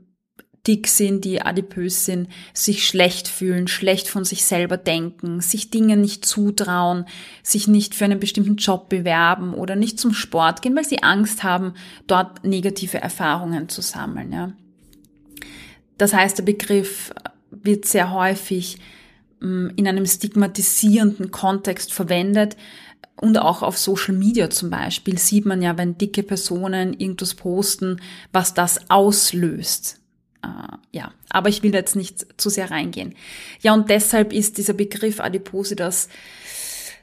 dick 0.66 0.88
sind, 0.88 1.24
die 1.24 1.40
adipös 1.40 2.04
sind, 2.04 2.28
sich 2.52 2.86
schlecht 2.86 3.28
fühlen, 3.28 3.66
schlecht 3.66 4.08
von 4.08 4.24
sich 4.24 4.44
selber 4.44 4.76
denken, 4.76 5.40
sich 5.40 5.70
Dinge 5.70 5.96
nicht 5.96 6.24
zutrauen, 6.24 7.06
sich 7.42 7.66
nicht 7.66 7.94
für 7.94 8.04
einen 8.04 8.20
bestimmten 8.20 8.56
Job 8.56 8.88
bewerben 8.88 9.54
oder 9.54 9.76
nicht 9.76 9.98
zum 9.98 10.12
Sport 10.12 10.62
gehen, 10.62 10.76
weil 10.76 10.84
sie 10.84 11.02
Angst 11.02 11.42
haben, 11.42 11.74
dort 12.06 12.44
negative 12.44 13.00
Erfahrungen 13.00 13.68
zu 13.68 13.80
sammeln. 13.80 14.32
Ja. 14.32 14.52
Das 15.98 16.12
heißt, 16.12 16.38
der 16.38 16.44
Begriff 16.44 17.12
wird 17.50 17.84
sehr 17.86 18.12
häufig 18.12 18.78
mm, 19.40 19.68
in 19.76 19.88
einem 19.88 20.06
stigmatisierenden 20.06 21.30
Kontext 21.30 21.92
verwendet, 21.92 22.56
und 23.20 23.36
auch 23.36 23.62
auf 23.62 23.76
Social 23.76 24.14
Media 24.14 24.48
zum 24.48 24.70
Beispiel 24.70 25.18
sieht 25.18 25.44
man 25.44 25.60
ja, 25.60 25.76
wenn 25.76 25.98
dicke 25.98 26.22
Personen 26.22 26.94
irgendwas 26.94 27.34
posten, 27.34 28.00
was 28.32 28.54
das 28.54 28.90
auslöst. 28.90 29.99
Uh, 30.44 30.76
ja, 30.90 31.12
aber 31.28 31.50
ich 31.50 31.62
will 31.62 31.74
jetzt 31.74 31.96
nicht 31.96 32.40
zu 32.40 32.48
sehr 32.48 32.70
reingehen. 32.70 33.14
Ja, 33.60 33.74
und 33.74 33.90
deshalb 33.90 34.32
ist 34.32 34.56
dieser 34.56 34.72
Begriff 34.72 35.20
Adipositas 35.20 36.08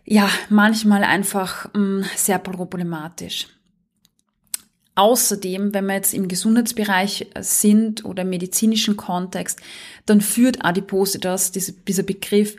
ja 0.05 0.27
manchmal 0.49 1.03
einfach 1.03 1.71
mh, 1.73 1.79
mm, 1.79 2.05
sehr 2.15 2.39
problematisch. 2.39 3.47
Außerdem, 4.95 5.75
wenn 5.75 5.85
wir 5.85 5.93
jetzt 5.93 6.15
im 6.15 6.27
Gesundheitsbereich 6.27 7.27
sind 7.39 8.03
oder 8.03 8.23
im 8.23 8.29
medizinischen 8.29 8.97
Kontext, 8.97 9.61
dann 10.07 10.21
führt 10.21 10.65
Adipositas, 10.65 11.51
dieser 11.51 12.03
Begriff, 12.03 12.55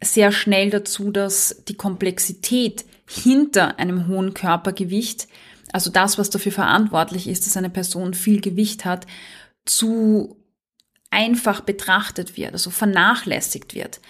sehr 0.00 0.30
schnell 0.30 0.70
dazu, 0.70 1.10
dass 1.10 1.64
die 1.66 1.74
Komplexität 1.74 2.84
hinter 3.08 3.78
einem 3.78 4.06
hohen 4.06 4.34
Körpergewicht, 4.34 5.26
also 5.72 5.90
das, 5.90 6.18
was 6.18 6.30
dafür 6.30 6.52
verantwortlich 6.52 7.26
ist, 7.26 7.46
dass 7.46 7.56
eine 7.56 7.70
Person 7.70 8.14
viel 8.14 8.40
Gewicht 8.40 8.84
hat, 8.84 9.06
zu 9.64 10.36
einfach 11.10 11.60
betrachtet 11.60 12.36
wird, 12.36 12.52
also 12.52 12.70
vernachlässigt 12.70 13.74
wird. 13.74 14.00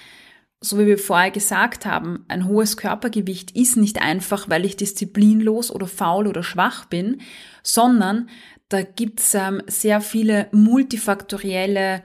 So 0.61 0.79
wie 0.79 0.87
wir 0.87 0.99
vorher 0.99 1.31
gesagt 1.31 1.85
haben, 1.85 2.25
ein 2.29 2.49
hohes 2.49 2.79
Körpergewicht 2.79 3.51
ist 3.51 3.77
nicht 3.77 4.01
einfach, 4.01 4.49
weil 4.49 4.65
ich 4.65 4.77
disziplinlos 4.77 5.71
oder 5.71 5.87
faul 5.87 6.27
oder 6.27 6.43
schwach 6.43 6.87
bin, 6.87 7.21
sondern 7.63 8.31
da 8.71 8.83
gibt's 8.83 9.35
ähm, 9.35 9.63
sehr 9.67 10.01
viele 10.01 10.49
multifaktorielle 10.53 12.03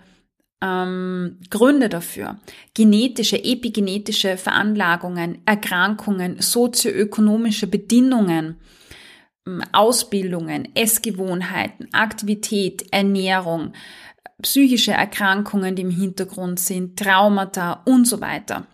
ähm, 0.62 1.38
Gründe 1.50 1.88
dafür. 1.88 2.38
Genetische, 2.74 3.42
epigenetische 3.42 4.36
Veranlagungen, 4.36 5.40
Erkrankungen, 5.46 6.42
sozioökonomische 6.42 7.68
Bedingungen, 7.68 8.58
Ausbildungen, 9.72 10.70
Essgewohnheiten, 10.76 11.94
Aktivität, 11.94 12.86
Ernährung, 12.92 13.74
psychische 14.42 14.92
Erkrankungen, 14.92 15.76
die 15.76 15.82
im 15.84 15.90
Hintergrund 15.90 16.60
sind, 16.60 16.98
Traumata 16.98 17.82
und 17.86 18.06
so 18.06 18.22
weiter. 18.22 18.68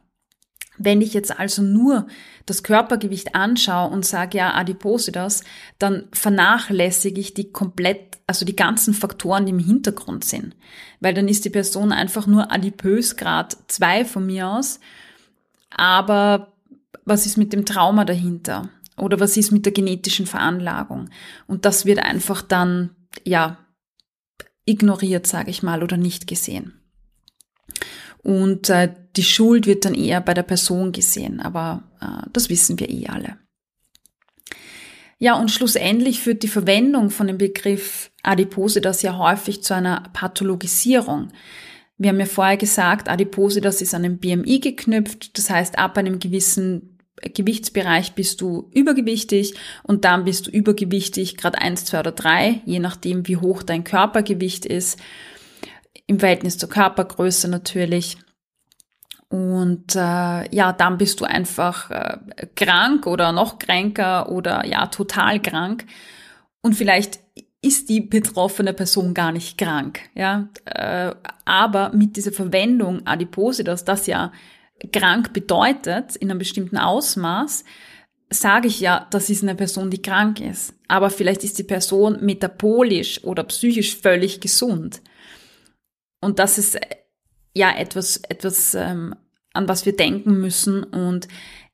Wenn 0.78 1.02
ich 1.02 1.14
jetzt 1.14 1.40
also 1.40 1.62
nur 1.62 2.08
das 2.46 2.62
Körpergewicht 2.62 3.34
anschaue 3.34 3.90
und 3.90 4.06
sage, 4.06 4.38
ja, 4.38 4.54
Adipositas, 4.54 5.44
dann 5.80 6.08
vernachlässige 6.12 7.20
ich 7.20 7.34
die 7.34 7.52
komplett, 7.52 8.18
also 8.28 8.46
die 8.46 8.56
ganzen 8.56 8.94
Faktoren, 8.94 9.46
die 9.46 9.52
im 9.52 9.60
Hintergrund 9.60 10.26
sind. 10.26 10.56
Weil 11.00 11.14
dann 11.14 11.28
ist 11.28 11.46
die 11.46 11.50
Person 11.50 11.92
einfach 11.92 12.28
nur 12.28 12.52
adipös 12.52 13.16
Grad 13.16 13.58
2 13.68 14.06
von 14.06 14.26
mir 14.26 14.50
aus. 14.50 14.80
Aber 15.70 16.54
was 17.06 17.26
ist 17.26 17.38
mit 17.38 17.54
dem 17.54 17.66
Trauma 17.66 18.04
dahinter? 18.04 18.70
Oder 18.98 19.20
was 19.20 19.38
ist 19.38 19.52
mit 19.52 19.66
der 19.66 19.74
genetischen 19.74 20.26
Veranlagung? 20.26 21.10
Und 21.48 21.66
das 21.66 21.86
wird 21.86 22.00
einfach 22.00 22.42
dann, 22.42 22.96
ja, 23.24 23.58
ignoriert, 24.66 25.28
sage 25.28 25.52
ich 25.52 25.64
mal, 25.64 25.84
oder 25.84 25.98
nicht 25.98 26.28
gesehen. 26.28 26.82
Und 28.24 28.70
äh, 28.70 28.92
die 29.16 29.24
Schuld 29.24 29.68
wird 29.68 29.86
dann 29.86 29.94
eher 29.94 30.22
bei 30.22 30.34
der 30.34 30.44
Person 30.44 30.92
gesehen, 30.92 31.40
aber 31.40 31.84
äh, 32.02 32.28
das 32.34 32.50
wissen 32.50 32.80
wir 32.80 32.90
eh 32.90 33.08
alle. 33.08 33.38
Ja, 35.18 35.40
und 35.40 35.52
schlussendlich 35.52 36.20
führt 36.20 36.44
die 36.44 36.48
Verwendung 36.48 37.10
von 37.10 37.28
dem 37.28 37.38
Begriff 37.38 38.12
Adipose 38.24 38.82
das 38.82 39.02
ja 39.02 39.18
häufig 39.18 39.64
zu 39.64 39.74
einer 39.74 40.10
Pathologisierung. 40.14 41.30
Wir 41.98 42.10
haben 42.10 42.20
ja 42.20 42.26
vorher 42.26 42.58
gesagt, 42.58 43.08
Adipose 43.08 43.62
das 43.62 43.82
ist 43.82 43.94
an 43.94 44.04
den 44.04 44.18
BMI 44.18 44.60
geknüpft, 44.60 45.38
das 45.38 45.50
heißt, 45.50 45.78
ab 45.78 45.98
einem 45.98 46.20
gewissen 46.20 46.95
Gewichtsbereich 47.34 48.14
bist 48.14 48.42
du 48.42 48.70
übergewichtig 48.74 49.56
und 49.84 50.06
dann 50.06 50.26
bist 50.26 50.48
du 50.48 50.52
übergewichtig, 50.52 51.38
Grad 51.38 51.62
1, 51.62 51.86
2 51.86 52.00
oder 52.00 52.12
3, 52.12 52.62
je 52.66 52.80
nachdem, 52.80 53.28
wie 53.28 53.38
hoch 53.38 53.64
dein 53.64 53.84
Körpergewicht 53.84 54.66
ist 54.66 55.00
im 56.08 56.20
Verhältnis 56.20 56.58
zur 56.58 56.70
Körpergröße 56.70 57.48
natürlich. 57.48 58.18
Und 59.30 59.96
äh, 59.96 60.56
ja, 60.56 60.72
dann 60.72 60.98
bist 60.98 61.20
du 61.20 61.26
einfach 61.26 61.90
äh, 61.90 62.18
krank 62.56 63.08
oder 63.08 63.32
noch 63.32 63.60
kränker 63.60 64.32
oder 64.32 64.66
ja, 64.66 64.88
total 64.88 65.42
krank. 65.42 65.86
Und 66.62 66.74
vielleicht 66.74 67.20
ist 67.62 67.90
die 67.90 68.02
betroffene 68.02 68.74
Person 68.74 69.16
gar 69.16 69.32
nicht 69.32 69.58
krank, 69.58 70.00
ja. 70.14 70.50
Äh, 70.66 71.16
aber 71.44 71.92
mit 71.94 72.16
dieser 72.16 72.32
Verwendung 72.32 73.06
Adipositas, 73.08 73.84
das 73.84 74.06
ja 74.06 74.32
krank 74.92 75.34
bedeutet 75.34 76.16
in 76.16 76.30
einem 76.30 76.40
bestimmten 76.40 76.78
Ausmaß, 76.78 77.64
sage 78.30 78.68
ich 78.68 78.80
ja, 78.80 79.08
das 79.12 79.30
ist 79.30 79.44
eine 79.44 79.56
Person, 79.56 79.90
die 79.90 80.02
krank 80.02 80.40
ist. 80.40 80.74
Aber 80.88 81.10
vielleicht 81.10 81.44
ist 81.44 81.58
die 81.58 81.64
Person 81.64 82.24
metabolisch 82.24 83.24
oder 83.24 83.44
psychisch 83.44 83.96
völlig 83.96 84.40
gesund. 84.42 85.02
Und 86.22 86.40
das 86.40 86.58
ist 86.58 86.76
äh, 86.76 86.96
ja 87.54 87.76
etwas, 87.76 88.18
etwas, 88.18 88.74
ähm, 88.74 89.16
an 89.54 89.68
was 89.68 89.86
wir 89.86 89.96
denken 89.96 90.40
müssen 90.40 90.84
und 90.84 91.28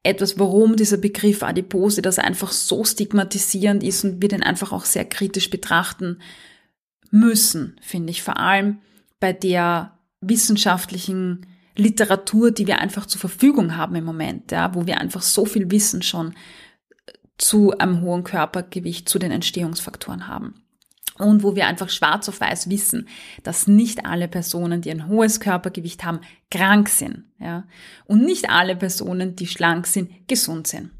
etwas, 0.04 0.40
warum 0.40 0.76
dieser 0.76 0.98
Begriff 0.98 1.44
Adipose 1.44 2.02
das 2.02 2.20
einfach 2.20 2.52
so 2.52 2.84
stigmatisierend 2.84 3.84
ist 3.84 4.04
und 4.04 4.22
wir 4.22 4.30
den 4.30 4.44
einfach 4.44 4.72
auch 4.72 4.86
sehr 4.86 5.06
kritisch 5.06 5.50
betrachten 5.50 6.20
müssen, 7.12 7.78
finde 7.82 8.12
ich. 8.12 8.24
Vor 8.24 8.38
allem 8.38 8.80
bei 9.20 9.32
der 9.34 9.98
wissenschaftlichen 10.22 11.46
Literatur, 11.76 12.52
die 12.52 12.68
wir 12.68 12.80
einfach 12.80 13.06
zur 13.06 13.22
Verfügung 13.22 13.78
haben 13.78 13.96
im 13.96 14.04
Moment, 14.04 14.52
ja, 14.52 14.74
wo 14.76 14.86
wir 14.86 15.00
einfach 15.00 15.22
so 15.22 15.46
viel 15.46 15.72
Wissen 15.72 16.02
schon 16.02 16.34
zu 17.38 17.78
einem 17.78 18.02
hohen 18.02 18.24
Körpergewicht, 18.24 19.10
zu 19.10 19.20
den 19.20 19.32
Entstehungsfaktoren 19.32 20.28
haben 20.28 20.62
und 21.18 21.44
wo 21.44 21.56
wir 21.56 21.68
einfach 21.68 21.90
schwarz 21.90 22.28
auf 22.30 22.42
weiß 22.42 22.70
wissen, 22.70 23.08
dass 23.44 23.68
nicht 23.68 24.06
alle 24.06 24.28
Personen, 24.28 24.82
die 24.82 24.92
ein 24.92 25.08
hohes 25.08 25.40
Körpergewicht 25.40 26.04
haben, 26.04 26.22
krank 26.50 26.90
sind, 26.90 27.26
ja, 27.40 27.68
und 28.06 28.24
nicht 28.24 28.50
alle 28.50 28.76
Personen, 28.76 29.36
die 29.36 29.48
schlank 29.48 29.88
sind, 29.88 30.28
gesund 30.28 30.68
sind. 30.68 30.92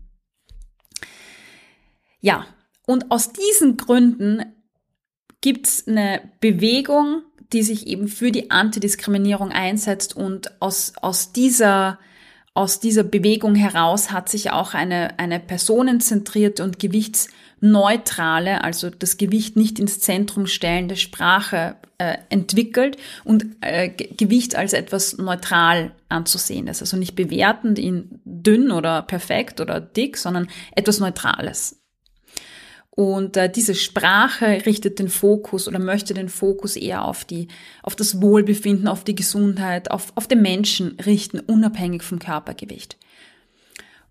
Ja, 2.20 2.46
und 2.86 3.10
aus 3.12 3.34
diesen 3.34 3.78
Gründen 3.78 4.46
gibt 5.42 5.68
es 5.68 5.88
eine 5.88 6.32
Bewegung, 6.40 7.24
die 7.54 7.64
sich 7.64 7.88
eben 7.88 8.08
für 8.08 8.32
die 8.32 8.52
Antidiskriminierung 8.52 9.52
einsetzt 9.52 10.16
und 10.16 10.62
aus, 10.62 10.94
aus 11.02 11.32
dieser 11.32 12.00
aus 12.54 12.82
dieser 12.82 13.04
Bewegung 13.04 13.56
heraus 13.56 14.12
hat 14.12 14.28
sich 14.28 14.52
auch 14.52 14.74
eine, 14.74 15.18
eine 15.20 15.40
personenzentrierte 15.40 16.64
und 16.64 16.80
gewichtsneutrale, 16.80 18.64
also 18.64 18.90
das 18.90 19.16
Gewicht 19.16 19.56
nicht 19.56 19.80
ins 19.80 20.02
Zentrum 20.02 20.48
stellende 20.48 20.98
Sprache 20.98 21.78
äh, 21.98 22.18
entwickelt 22.28 22.98
und 23.24 23.46
äh, 23.62 23.90
Gewicht 23.90 24.56
als 24.56 24.74
etwas 24.74 25.18
neutral 25.18 25.94
anzusehen 26.10 26.68
ist. 26.68 26.82
Also 26.82 26.98
nicht 26.98 27.16
bewertend 27.16 27.80
in 27.80 28.20
dünn 28.26 28.72
oder 28.72 29.02
perfekt 29.02 29.62
oder 29.62 29.80
dick, 29.80 30.18
sondern 30.18 30.50
etwas 30.76 31.00
Neutrales. 31.00 31.81
Und 32.94 33.38
äh, 33.38 33.50
diese 33.50 33.74
Sprache 33.74 34.66
richtet 34.66 35.00
den 35.00 35.08
Fokus 35.08 35.68
oder 35.68 35.80
möchte 35.80 36.14
den 36.14 36.28
Fokus 36.28 36.76
eher 36.76 37.06
auf 37.06 37.24
die, 37.24 37.48
auf 37.84 37.96
das 37.96 38.22
Wohlbefinden, 38.22 38.88
auf 38.88 39.06
die 39.06 39.16
Gesundheit, 39.16 39.90
auf, 39.90 40.12
auf 40.16 40.28
den 40.28 40.42
Menschen 40.42 40.98
richten, 41.06 41.40
unabhängig 41.40 42.04
vom 42.04 42.20
Körpergewicht. 42.20 42.98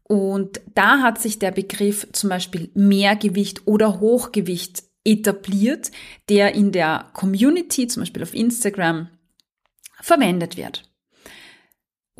Und 0.04 0.60
da 0.74 1.02
hat 1.02 1.20
sich 1.20 1.38
der 1.38 1.52
Begriff 1.52 2.08
zum 2.12 2.30
Beispiel 2.30 2.70
Mehrgewicht 2.74 3.66
oder 3.66 4.00
Hochgewicht 4.00 4.82
etabliert, 5.04 5.90
der 6.28 6.54
in 6.54 6.72
der 6.72 7.10
Community, 7.12 7.86
zum 7.86 8.02
Beispiel 8.02 8.22
auf 8.22 8.34
Instagram, 8.34 9.08
verwendet 10.00 10.56
wird. 10.56 10.89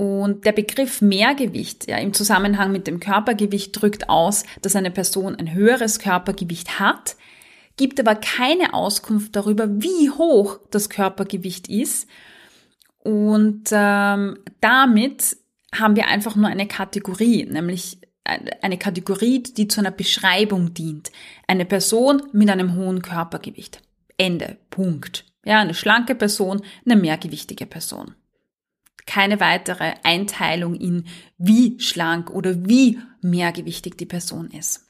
Und 0.01 0.47
der 0.47 0.53
Begriff 0.53 1.03
Mehrgewicht 1.03 1.87
ja, 1.87 1.99
im 1.99 2.15
Zusammenhang 2.15 2.73
mit 2.73 2.87
dem 2.87 3.01
Körpergewicht 3.01 3.79
drückt 3.79 4.09
aus, 4.09 4.45
dass 4.63 4.75
eine 4.75 4.91
Person 4.91 5.37
ein 5.37 5.53
höheres 5.53 5.99
Körpergewicht 5.99 6.81
hat, 6.81 7.17
gibt 7.77 8.01
aber 8.01 8.15
keine 8.15 8.73
Auskunft 8.73 9.37
darüber, 9.37 9.69
wie 9.69 10.09
hoch 10.09 10.59
das 10.71 10.89
Körpergewicht 10.89 11.69
ist. 11.69 12.09
Und 13.01 13.65
ähm, 13.73 14.39
damit 14.63 15.37
haben 15.75 15.97
wir 15.97 16.07
einfach 16.09 16.35
nur 16.35 16.49
eine 16.49 16.67
Kategorie, 16.67 17.45
nämlich 17.45 17.99
eine 18.25 18.79
Kategorie, 18.79 19.43
die 19.43 19.69
zu 19.69 19.81
einer 19.81 19.91
Beschreibung 19.91 20.73
dient. 20.73 21.13
Eine 21.47 21.67
Person 21.67 22.23
mit 22.33 22.49
einem 22.49 22.75
hohen 22.75 23.03
Körpergewicht. 23.03 23.83
Ende. 24.17 24.57
Punkt. 24.71 25.27
Ja, 25.45 25.61
eine 25.61 25.75
schlanke 25.75 26.15
Person, 26.15 26.63
eine 26.87 26.97
mehrgewichtige 26.97 27.67
Person 27.67 28.15
keine 29.07 29.41
weitere 29.41 29.95
Einteilung 30.03 30.75
in 30.75 31.07
wie 31.39 31.79
schlank 31.81 32.31
oder 32.31 32.67
wie 32.67 32.99
mehrgewichtig 33.23 33.97
die 33.97 34.07
Person 34.07 34.51
ist. 34.51 34.87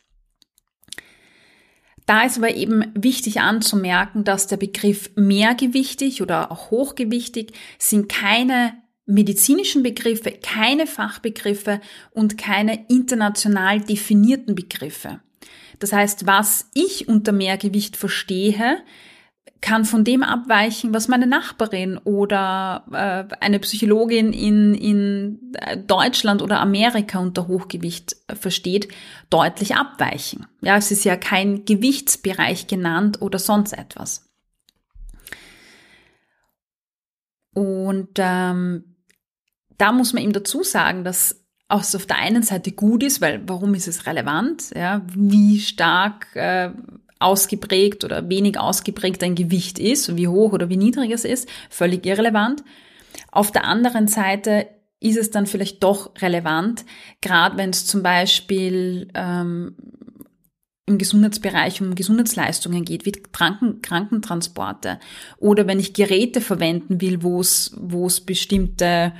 Da 2.06 2.24
ist 2.24 2.38
aber 2.38 2.54
eben 2.54 2.92
wichtig 2.94 3.40
anzumerken, 3.40 4.24
dass 4.24 4.48
der 4.48 4.56
Begriff 4.56 5.10
mehrgewichtig 5.14 6.22
oder 6.22 6.50
auch 6.50 6.70
hochgewichtig 6.70 7.52
sind 7.78 8.08
keine 8.08 8.74
medizinischen 9.06 9.82
Begriffe, 9.82 10.32
keine 10.32 10.86
Fachbegriffe 10.86 11.80
und 12.10 12.38
keine 12.38 12.86
international 12.88 13.80
definierten 13.80 14.54
Begriffe. 14.54 15.20
Das 15.78 15.92
heißt, 15.92 16.26
was 16.26 16.68
ich 16.74 17.08
unter 17.08 17.32
Mehrgewicht 17.32 17.96
verstehe, 17.96 18.82
kann 19.60 19.84
von 19.84 20.04
dem 20.04 20.22
abweichen, 20.22 20.94
was 20.94 21.08
meine 21.08 21.26
Nachbarin 21.26 21.98
oder 21.98 22.84
äh, 22.92 23.34
eine 23.40 23.58
Psychologin 23.58 24.32
in, 24.32 24.74
in 24.74 25.52
äh, 25.54 25.76
Deutschland 25.76 26.40
oder 26.40 26.60
Amerika 26.60 27.18
unter 27.18 27.46
Hochgewicht 27.46 28.16
äh, 28.26 28.36
versteht, 28.36 28.88
deutlich 29.28 29.76
abweichen. 29.76 30.46
Ja, 30.62 30.76
es 30.76 30.90
ist 30.90 31.04
ja 31.04 31.16
kein 31.16 31.64
Gewichtsbereich 31.64 32.68
genannt 32.68 33.20
oder 33.20 33.38
sonst 33.38 33.72
etwas. 33.72 34.26
Und 37.52 38.10
ähm, 38.16 38.96
da 39.76 39.92
muss 39.92 40.12
man 40.12 40.22
ihm 40.22 40.32
dazu 40.32 40.62
sagen, 40.62 41.04
dass 41.04 41.44
auch 41.68 41.84
auf 41.94 42.06
der 42.06 42.16
einen 42.16 42.42
Seite 42.42 42.72
gut 42.72 43.02
ist, 43.02 43.20
weil 43.20 43.42
warum 43.46 43.74
ist 43.74 43.88
es 43.88 44.06
relevant? 44.06 44.70
Ja, 44.74 45.02
wie 45.06 45.60
stark 45.60 46.34
äh, 46.34 46.70
ausgeprägt 47.20 48.04
oder 48.04 48.28
wenig 48.28 48.58
ausgeprägt 48.58 49.22
ein 49.22 49.34
Gewicht 49.34 49.78
ist, 49.78 50.16
wie 50.16 50.28
hoch 50.28 50.52
oder 50.52 50.68
wie 50.68 50.76
niedrig 50.76 51.12
es 51.12 51.24
ist, 51.24 51.48
völlig 51.68 52.04
irrelevant. 52.06 52.64
Auf 53.30 53.52
der 53.52 53.64
anderen 53.64 54.08
Seite 54.08 54.66
ist 55.00 55.16
es 55.16 55.30
dann 55.30 55.46
vielleicht 55.46 55.82
doch 55.82 56.10
relevant, 56.20 56.84
gerade 57.20 57.56
wenn 57.56 57.70
es 57.70 57.86
zum 57.86 58.02
Beispiel 58.02 59.08
ähm, 59.14 59.76
im 60.86 60.98
Gesundheitsbereich 60.98 61.80
um 61.80 61.94
Gesundheitsleistungen 61.94 62.84
geht, 62.84 63.06
wie 63.06 63.12
Kranken, 63.12 63.80
Krankentransporte 63.80 64.98
oder 65.38 65.66
wenn 65.66 65.80
ich 65.80 65.94
Geräte 65.94 66.40
verwenden 66.40 67.00
will, 67.00 67.22
wo 67.22 67.40
es 67.40 67.72
wo 67.78 68.06
es 68.06 68.20
bestimmte 68.20 69.12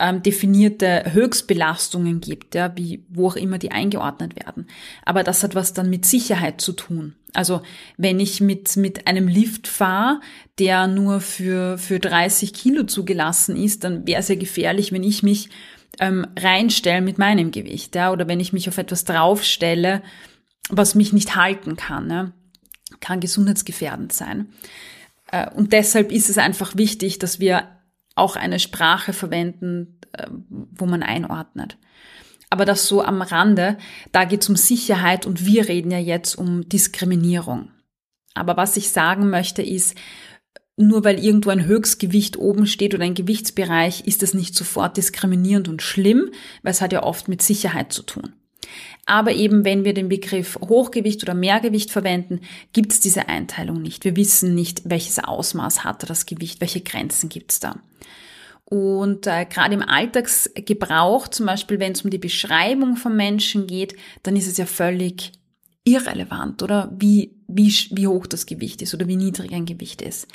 ähm, 0.00 0.22
definierte 0.22 1.12
Höchstbelastungen 1.12 2.20
gibt, 2.20 2.54
ja, 2.54 2.72
wie, 2.76 3.04
wo 3.08 3.28
auch 3.28 3.36
immer 3.36 3.58
die 3.58 3.70
eingeordnet 3.70 4.34
werden. 4.34 4.66
Aber 5.04 5.22
das 5.22 5.42
hat 5.42 5.54
was 5.54 5.74
dann 5.74 5.90
mit 5.90 6.06
Sicherheit 6.06 6.60
zu 6.60 6.72
tun. 6.72 7.14
Also 7.34 7.62
wenn 7.96 8.18
ich 8.18 8.40
mit, 8.40 8.76
mit 8.76 9.06
einem 9.06 9.28
Lift 9.28 9.68
fahre, 9.68 10.20
der 10.58 10.86
nur 10.86 11.20
für, 11.20 11.78
für 11.78 12.00
30 12.00 12.52
Kilo 12.52 12.84
zugelassen 12.84 13.56
ist, 13.56 13.84
dann 13.84 14.06
wäre 14.06 14.20
es 14.20 14.28
ja 14.28 14.34
gefährlich, 14.34 14.90
wenn 14.90 15.04
ich 15.04 15.22
mich 15.22 15.50
ähm, 16.00 16.26
reinstelle 16.38 17.02
mit 17.02 17.18
meinem 17.18 17.50
Gewicht, 17.50 17.94
ja, 17.94 18.10
oder 18.10 18.26
wenn 18.26 18.40
ich 18.40 18.52
mich 18.52 18.68
auf 18.68 18.78
etwas 18.78 19.04
draufstelle, 19.04 20.02
was 20.70 20.94
mich 20.94 21.12
nicht 21.12 21.36
halten 21.36 21.76
kann, 21.76 22.10
ja, 22.10 22.32
kann 23.00 23.20
gesundheitsgefährdend 23.20 24.12
sein. 24.12 24.48
Äh, 25.30 25.50
und 25.50 25.72
deshalb 25.72 26.10
ist 26.10 26.30
es 26.30 26.38
einfach 26.38 26.76
wichtig, 26.76 27.18
dass 27.18 27.38
wir 27.38 27.68
auch 28.20 28.36
eine 28.36 28.58
Sprache 28.58 29.12
verwenden, 29.12 29.98
äh, 30.12 30.26
wo 30.50 30.86
man 30.86 31.02
einordnet. 31.02 31.78
Aber 32.50 32.64
das 32.64 32.86
so 32.86 33.02
am 33.02 33.22
Rande, 33.22 33.78
da 34.12 34.24
geht 34.24 34.42
es 34.42 34.48
um 34.48 34.56
Sicherheit 34.56 35.24
und 35.24 35.46
wir 35.46 35.68
reden 35.68 35.90
ja 35.90 35.98
jetzt 35.98 36.34
um 36.34 36.68
Diskriminierung. 36.68 37.70
Aber 38.34 38.56
was 38.56 38.76
ich 38.76 38.90
sagen 38.90 39.30
möchte 39.30 39.62
ist, 39.62 39.96
nur 40.76 41.04
weil 41.04 41.22
irgendwo 41.22 41.50
ein 41.50 41.66
Höchstgewicht 41.66 42.38
oben 42.38 42.66
steht 42.66 42.94
oder 42.94 43.04
ein 43.04 43.14
Gewichtsbereich, 43.14 44.06
ist 44.06 44.22
das 44.22 44.34
nicht 44.34 44.54
sofort 44.54 44.96
diskriminierend 44.96 45.68
und 45.68 45.82
schlimm, 45.82 46.30
weil 46.62 46.72
es 46.72 46.80
hat 46.80 46.92
ja 46.92 47.02
oft 47.02 47.28
mit 47.28 47.42
Sicherheit 47.42 47.92
zu 47.92 48.02
tun. 48.02 48.32
Aber 49.06 49.32
eben, 49.32 49.64
wenn 49.64 49.84
wir 49.84 49.94
den 49.94 50.08
Begriff 50.08 50.56
Hochgewicht 50.60 51.22
oder 51.22 51.34
Mehrgewicht 51.34 51.90
verwenden, 51.90 52.40
gibt 52.72 52.92
es 52.92 53.00
diese 53.00 53.28
Einteilung 53.28 53.82
nicht. 53.82 54.04
Wir 54.04 54.16
wissen 54.16 54.54
nicht, 54.54 54.82
welches 54.84 55.18
Ausmaß 55.18 55.84
hatte 55.84 56.06
das 56.06 56.26
Gewicht, 56.26 56.60
welche 56.60 56.80
Grenzen 56.80 57.28
gibt 57.28 57.52
es 57.52 57.60
da. 57.60 57.76
Und 58.64 59.26
äh, 59.26 59.46
gerade 59.46 59.74
im 59.74 59.82
Alltagsgebrauch, 59.82 61.26
zum 61.28 61.46
Beispiel 61.46 61.80
wenn 61.80 61.92
es 61.92 62.02
um 62.02 62.10
die 62.10 62.18
Beschreibung 62.18 62.96
von 62.96 63.16
Menschen 63.16 63.66
geht, 63.66 63.96
dann 64.22 64.36
ist 64.36 64.46
es 64.46 64.58
ja 64.58 64.66
völlig 64.66 65.32
irrelevant, 65.82 66.62
oder? 66.62 66.92
Wie, 66.96 67.34
wie, 67.48 67.72
wie 67.90 68.06
hoch 68.06 68.26
das 68.26 68.46
Gewicht 68.46 68.80
ist 68.80 68.94
oder 68.94 69.08
wie 69.08 69.16
niedrig 69.16 69.52
ein 69.52 69.66
Gewicht 69.66 70.02
ist. 70.02 70.28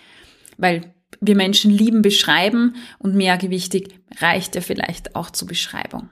Weil 0.58 0.93
wir 1.21 1.36
Menschen 1.36 1.71
lieben 1.71 2.02
beschreiben 2.02 2.76
und 3.00 3.15
mehrgewichtig 3.15 3.95
reicht 4.19 4.56
ja 4.56 4.62
vielleicht 4.62 5.15
auch 5.15 5.30
zur 5.30 5.48
Beschreibung. 5.48 6.10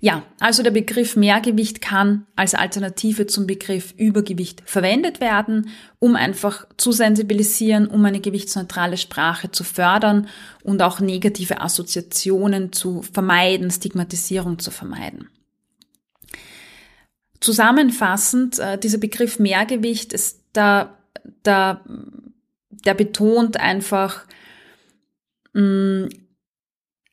Ja, 0.00 0.22
also 0.38 0.62
der 0.62 0.70
Begriff 0.70 1.16
Mehrgewicht 1.16 1.80
kann 1.80 2.26
als 2.36 2.54
Alternative 2.54 3.26
zum 3.26 3.46
Begriff 3.48 3.94
Übergewicht 3.96 4.62
verwendet 4.64 5.20
werden, 5.20 5.70
um 5.98 6.14
einfach 6.14 6.66
zu 6.76 6.92
sensibilisieren, 6.92 7.88
um 7.88 8.04
eine 8.04 8.20
gewichtsneutrale 8.20 8.96
Sprache 8.96 9.50
zu 9.50 9.64
fördern 9.64 10.28
und 10.62 10.82
auch 10.82 11.00
negative 11.00 11.60
Assoziationen 11.60 12.72
zu 12.72 13.02
vermeiden, 13.02 13.70
Stigmatisierung 13.70 14.60
zu 14.60 14.70
vermeiden. 14.70 15.28
Zusammenfassend, 17.40 18.58
äh, 18.60 18.78
dieser 18.78 18.98
Begriff 18.98 19.38
Mehrgewicht 19.40 20.12
ist 20.12 20.42
da, 20.52 20.96
da, 21.42 21.84
der 22.68 22.94
betont 22.94 23.56
einfach, 23.58 24.26
mh, 25.54 25.62
mm, 25.62 26.08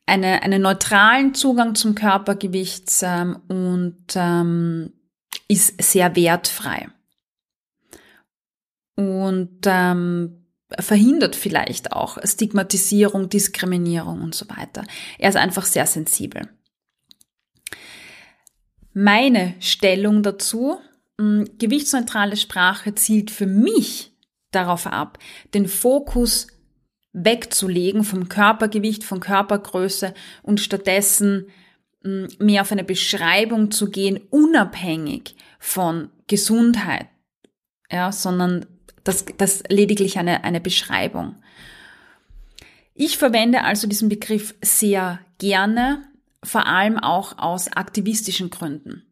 eine, 0.06 0.42
einen 0.42 0.62
neutralen 0.62 1.34
Zugang 1.34 1.74
zum 1.74 1.94
Körpergewicht 1.94 2.90
ähm, 3.02 3.40
und 3.48 4.04
ähm, 4.14 4.92
ist 5.48 5.82
sehr 5.82 6.14
wertfrei. 6.16 6.88
Und 8.94 9.58
ähm, 9.66 10.46
verhindert 10.78 11.36
vielleicht 11.36 11.92
auch 11.92 12.18
Stigmatisierung, 12.24 13.28
Diskriminierung 13.28 14.22
und 14.22 14.34
so 14.34 14.48
weiter. 14.48 14.84
Er 15.18 15.28
ist 15.28 15.36
einfach 15.36 15.64
sehr 15.64 15.86
sensibel. 15.86 16.48
Meine 18.92 19.54
Stellung 19.60 20.22
dazu, 20.22 20.78
hm, 21.20 21.58
gewichtsneutrale 21.58 22.36
Sprache 22.36 22.94
zielt 22.94 23.30
für 23.30 23.46
mich 23.46 24.12
darauf 24.50 24.86
ab, 24.86 25.18
den 25.52 25.68
Fokus 25.68 26.46
wegzulegen 27.16 28.04
vom 28.04 28.28
Körpergewicht, 28.28 29.02
von 29.02 29.20
Körpergröße 29.20 30.12
und 30.42 30.60
stattdessen 30.60 31.46
mm, 32.02 32.26
mehr 32.38 32.62
auf 32.62 32.70
eine 32.70 32.84
Beschreibung 32.84 33.70
zu 33.70 33.90
gehen, 33.90 34.20
unabhängig 34.30 35.34
von 35.58 36.10
Gesundheit, 36.26 37.08
ja, 37.90 38.12
sondern 38.12 38.66
das, 39.02 39.24
das 39.38 39.62
lediglich 39.68 40.18
eine, 40.18 40.44
eine 40.44 40.60
Beschreibung. 40.60 41.36
Ich 42.94 43.16
verwende 43.18 43.62
also 43.62 43.86
diesen 43.86 44.08
Begriff 44.08 44.54
sehr 44.62 45.20
gerne, 45.38 46.02
vor 46.42 46.66
allem 46.66 46.98
auch 46.98 47.38
aus 47.38 47.72
aktivistischen 47.72 48.50
Gründen. 48.50 49.02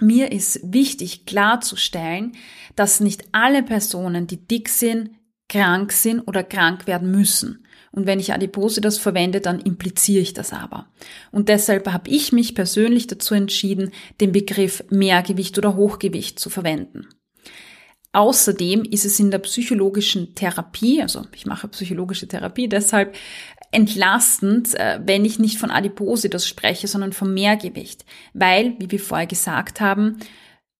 Mir 0.00 0.32
ist 0.32 0.60
wichtig 0.62 1.24
klarzustellen, 1.26 2.32
dass 2.76 3.00
nicht 3.00 3.24
alle 3.32 3.62
Personen, 3.62 4.26
die 4.26 4.36
dick 4.36 4.68
sind, 4.68 5.10
krank 5.48 5.92
sind 5.92 6.20
oder 6.20 6.44
krank 6.44 6.86
werden 6.86 7.10
müssen. 7.10 7.64
Und 7.90 8.06
wenn 8.06 8.20
ich 8.20 8.32
Adipositas 8.32 8.98
verwende, 8.98 9.40
dann 9.40 9.60
impliziere 9.60 10.22
ich 10.22 10.34
das 10.34 10.52
aber. 10.52 10.88
Und 11.30 11.48
deshalb 11.48 11.90
habe 11.90 12.10
ich 12.10 12.32
mich 12.32 12.54
persönlich 12.54 13.06
dazu 13.06 13.34
entschieden, 13.34 13.92
den 14.20 14.32
Begriff 14.32 14.84
Mehrgewicht 14.90 15.56
oder 15.58 15.74
Hochgewicht 15.74 16.38
zu 16.38 16.50
verwenden. 16.50 17.08
Außerdem 18.12 18.84
ist 18.84 19.04
es 19.04 19.20
in 19.20 19.30
der 19.30 19.38
psychologischen 19.38 20.34
Therapie, 20.34 21.02
also 21.02 21.26
ich 21.34 21.44
mache 21.44 21.68
psychologische 21.68 22.26
Therapie, 22.26 22.68
deshalb 22.68 23.14
entlastend, 23.70 24.74
äh, 24.74 25.00
wenn 25.04 25.24
ich 25.24 25.38
nicht 25.38 25.58
von 25.58 25.70
Adipositas 25.70 26.46
spreche, 26.46 26.88
sondern 26.88 27.12
vom 27.12 27.34
Mehrgewicht. 27.34 28.06
Weil, 28.32 28.74
wie 28.78 28.90
wir 28.90 29.00
vorher 29.00 29.26
gesagt 29.26 29.80
haben, 29.80 30.18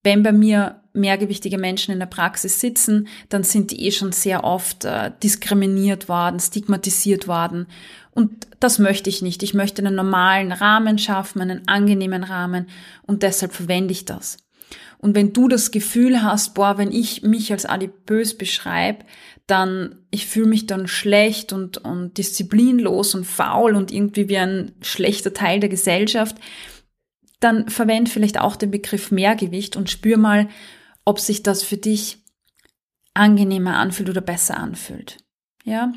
wenn 0.03 0.23
bei 0.23 0.33
mir 0.33 0.83
mehrgewichtige 0.99 1.59
Menschen 1.59 1.93
in 1.93 1.99
der 1.99 2.07
Praxis 2.07 2.61
sitzen, 2.61 3.09
dann 3.29 3.43
sind 3.43 3.71
die 3.71 3.87
eh 3.87 3.91
schon 3.91 4.13
sehr 4.13 4.45
oft 4.45 4.85
äh, 4.85 5.11
diskriminiert 5.23 6.09
worden, 6.09 6.41
stigmatisiert 6.41 7.29
worden. 7.29 7.67
Und 8.11 8.49
das 8.61 8.79
möchte 8.79 9.09
ich 9.09 9.23
nicht. 9.23 9.43
Ich 9.43 9.55
möchte 9.55 9.81
einen 9.81 9.95
normalen 9.95 10.53
Rahmen 10.53 10.99
schaffen, 10.99 11.41
einen 11.41 11.69
angenehmen 11.69 12.25
Rahmen 12.25 12.67
und 13.07 13.23
deshalb 13.23 13.53
verwende 13.53 13.93
ich 13.93 14.05
das. 14.05 14.39
Und 14.99 15.15
wenn 15.15 15.33
du 15.33 15.49
das 15.49 15.71
Gefühl 15.71 16.23
hast, 16.23 16.55
boah, 16.55 16.77
wenn 16.77 16.91
ich 16.91 17.23
mich 17.23 17.53
als 17.53 17.65
adipös 17.65 18.37
beschreibe, 18.37 19.05
dann 19.47 19.97
ich 20.11 20.27
fühle 20.27 20.49
mich 20.49 20.67
dann 20.67 20.89
schlecht 20.89 21.53
und, 21.53 21.79
und 21.79 22.19
disziplinlos 22.19 23.15
und 23.15 23.25
faul 23.25 23.77
und 23.77 23.93
irgendwie 23.93 24.29
wie 24.29 24.39
ein 24.39 24.73
schlechter 24.83 25.33
Teil 25.33 25.61
der 25.61 25.69
Gesellschaft, 25.69 26.37
dann 27.41 27.69
verwend 27.69 28.09
vielleicht 28.09 28.41
auch 28.41 28.57
den 28.57 28.71
Begriff 28.71 29.11
Mehrgewicht 29.11 29.77
und 29.77 29.91
spür 29.91 30.17
mal, 30.17 30.49
ob 31.09 31.21
sich 31.21 31.43
das 31.43 31.63
für 31.63 31.79
dich 31.79 32.19
angenehmer 33.15 33.79
anfühlt 33.79 34.11
oder 34.11 34.21
besser 34.21 34.59
anfühlt. 34.59 35.17
Ja? 35.65 35.95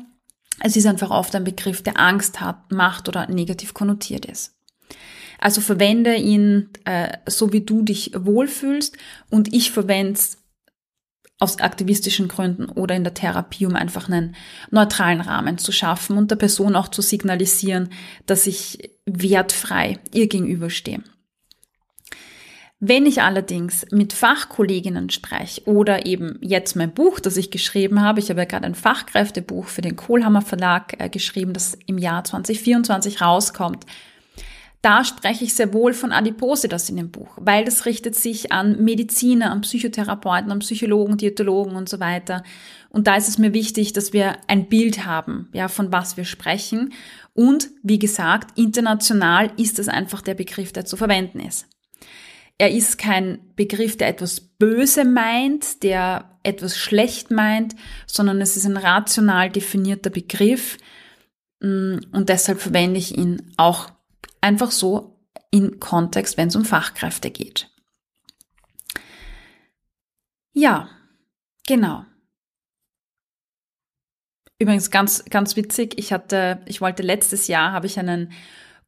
Es 0.60 0.74
ist 0.74 0.86
einfach 0.86 1.10
oft 1.10 1.36
ein 1.36 1.44
Begriff, 1.44 1.82
der 1.82 2.00
Angst 2.00 2.40
hat, 2.40 2.72
macht 2.72 3.10
oder 3.10 3.26
negativ 3.26 3.74
konnotiert 3.74 4.24
ist. 4.24 4.54
Also 5.38 5.60
verwende 5.60 6.14
ihn 6.14 6.70
äh, 6.86 7.18
so, 7.26 7.52
wie 7.52 7.60
du 7.60 7.82
dich 7.82 8.12
wohlfühlst 8.16 8.96
und 9.28 9.52
ich 9.52 9.70
verwende 9.70 10.14
es 10.14 10.38
aus 11.38 11.58
aktivistischen 11.58 12.28
Gründen 12.28 12.70
oder 12.70 12.94
in 12.94 13.04
der 13.04 13.12
Therapie, 13.12 13.66
um 13.66 13.76
einfach 13.76 14.08
einen 14.08 14.34
neutralen 14.70 15.20
Rahmen 15.20 15.58
zu 15.58 15.72
schaffen 15.72 16.16
und 16.16 16.30
der 16.30 16.36
Person 16.36 16.74
auch 16.74 16.88
zu 16.88 17.02
signalisieren, 17.02 17.90
dass 18.24 18.46
ich 18.46 18.96
wertfrei 19.04 19.98
ihr 20.14 20.28
gegenüberstehe. 20.28 21.02
Wenn 22.84 23.06
ich 23.06 23.22
allerdings 23.22 23.86
mit 23.92 24.12
Fachkolleginnen 24.12 25.08
spreche 25.08 25.62
oder 25.66 26.04
eben 26.04 26.36
jetzt 26.40 26.74
mein 26.74 26.92
Buch, 26.92 27.20
das 27.20 27.36
ich 27.36 27.52
geschrieben 27.52 28.02
habe, 28.02 28.18
ich 28.18 28.28
habe 28.28 28.40
ja 28.40 28.44
gerade 28.44 28.66
ein 28.66 28.74
Fachkräftebuch 28.74 29.66
für 29.66 29.82
den 29.82 29.94
Kohlhammer 29.94 30.42
Verlag 30.42 31.00
äh, 31.00 31.08
geschrieben, 31.08 31.52
das 31.52 31.78
im 31.86 31.96
Jahr 31.96 32.24
2024 32.24 33.20
rauskommt, 33.20 33.86
da 34.80 35.04
spreche 35.04 35.44
ich 35.44 35.54
sehr 35.54 35.72
wohl 35.72 35.94
von 35.94 36.10
Adipositas 36.10 36.90
in 36.90 36.96
dem 36.96 37.12
Buch, 37.12 37.38
weil 37.40 37.64
das 37.64 37.86
richtet 37.86 38.16
sich 38.16 38.50
an 38.50 38.82
Mediziner, 38.82 39.52
an 39.52 39.60
Psychotherapeuten, 39.60 40.50
an 40.50 40.58
Psychologen, 40.58 41.16
Diätologen 41.16 41.76
und 41.76 41.88
so 41.88 42.00
weiter. 42.00 42.42
Und 42.90 43.06
da 43.06 43.14
ist 43.14 43.28
es 43.28 43.38
mir 43.38 43.54
wichtig, 43.54 43.92
dass 43.92 44.12
wir 44.12 44.38
ein 44.48 44.68
Bild 44.68 45.06
haben, 45.06 45.48
ja, 45.52 45.68
von 45.68 45.92
was 45.92 46.16
wir 46.16 46.24
sprechen. 46.24 46.92
Und 47.32 47.70
wie 47.84 48.00
gesagt, 48.00 48.58
international 48.58 49.52
ist 49.56 49.78
es 49.78 49.86
einfach 49.86 50.20
der 50.20 50.34
Begriff, 50.34 50.72
der 50.72 50.84
zu 50.84 50.96
verwenden 50.96 51.38
ist. 51.38 51.68
Er 52.58 52.70
ist 52.70 52.98
kein 52.98 53.54
Begriff, 53.56 53.96
der 53.96 54.08
etwas 54.08 54.40
böse 54.40 55.04
meint, 55.04 55.82
der 55.82 56.38
etwas 56.42 56.76
schlecht 56.76 57.30
meint, 57.30 57.74
sondern 58.06 58.40
es 58.40 58.56
ist 58.56 58.66
ein 58.66 58.76
rational 58.76 59.50
definierter 59.50 60.10
Begriff. 60.10 60.78
Mm, 61.60 61.98
und 62.12 62.28
deshalb 62.28 62.60
verwende 62.60 62.98
ich 62.98 63.16
ihn 63.16 63.52
auch 63.56 63.90
einfach 64.40 64.70
so 64.70 65.12
in 65.50 65.80
Kontext, 65.80 66.36
wenn 66.36 66.48
es 66.48 66.56
um 66.56 66.64
Fachkräfte 66.64 67.30
geht. 67.30 67.68
Ja, 70.54 70.88
genau. 71.66 72.04
Übrigens 74.58 74.90
ganz, 74.90 75.24
ganz 75.24 75.56
witzig. 75.56 75.94
Ich 75.98 76.12
hatte, 76.12 76.62
ich 76.66 76.80
wollte 76.80 77.02
letztes 77.02 77.48
Jahr, 77.48 77.72
habe 77.72 77.86
ich 77.86 77.98
einen 77.98 78.32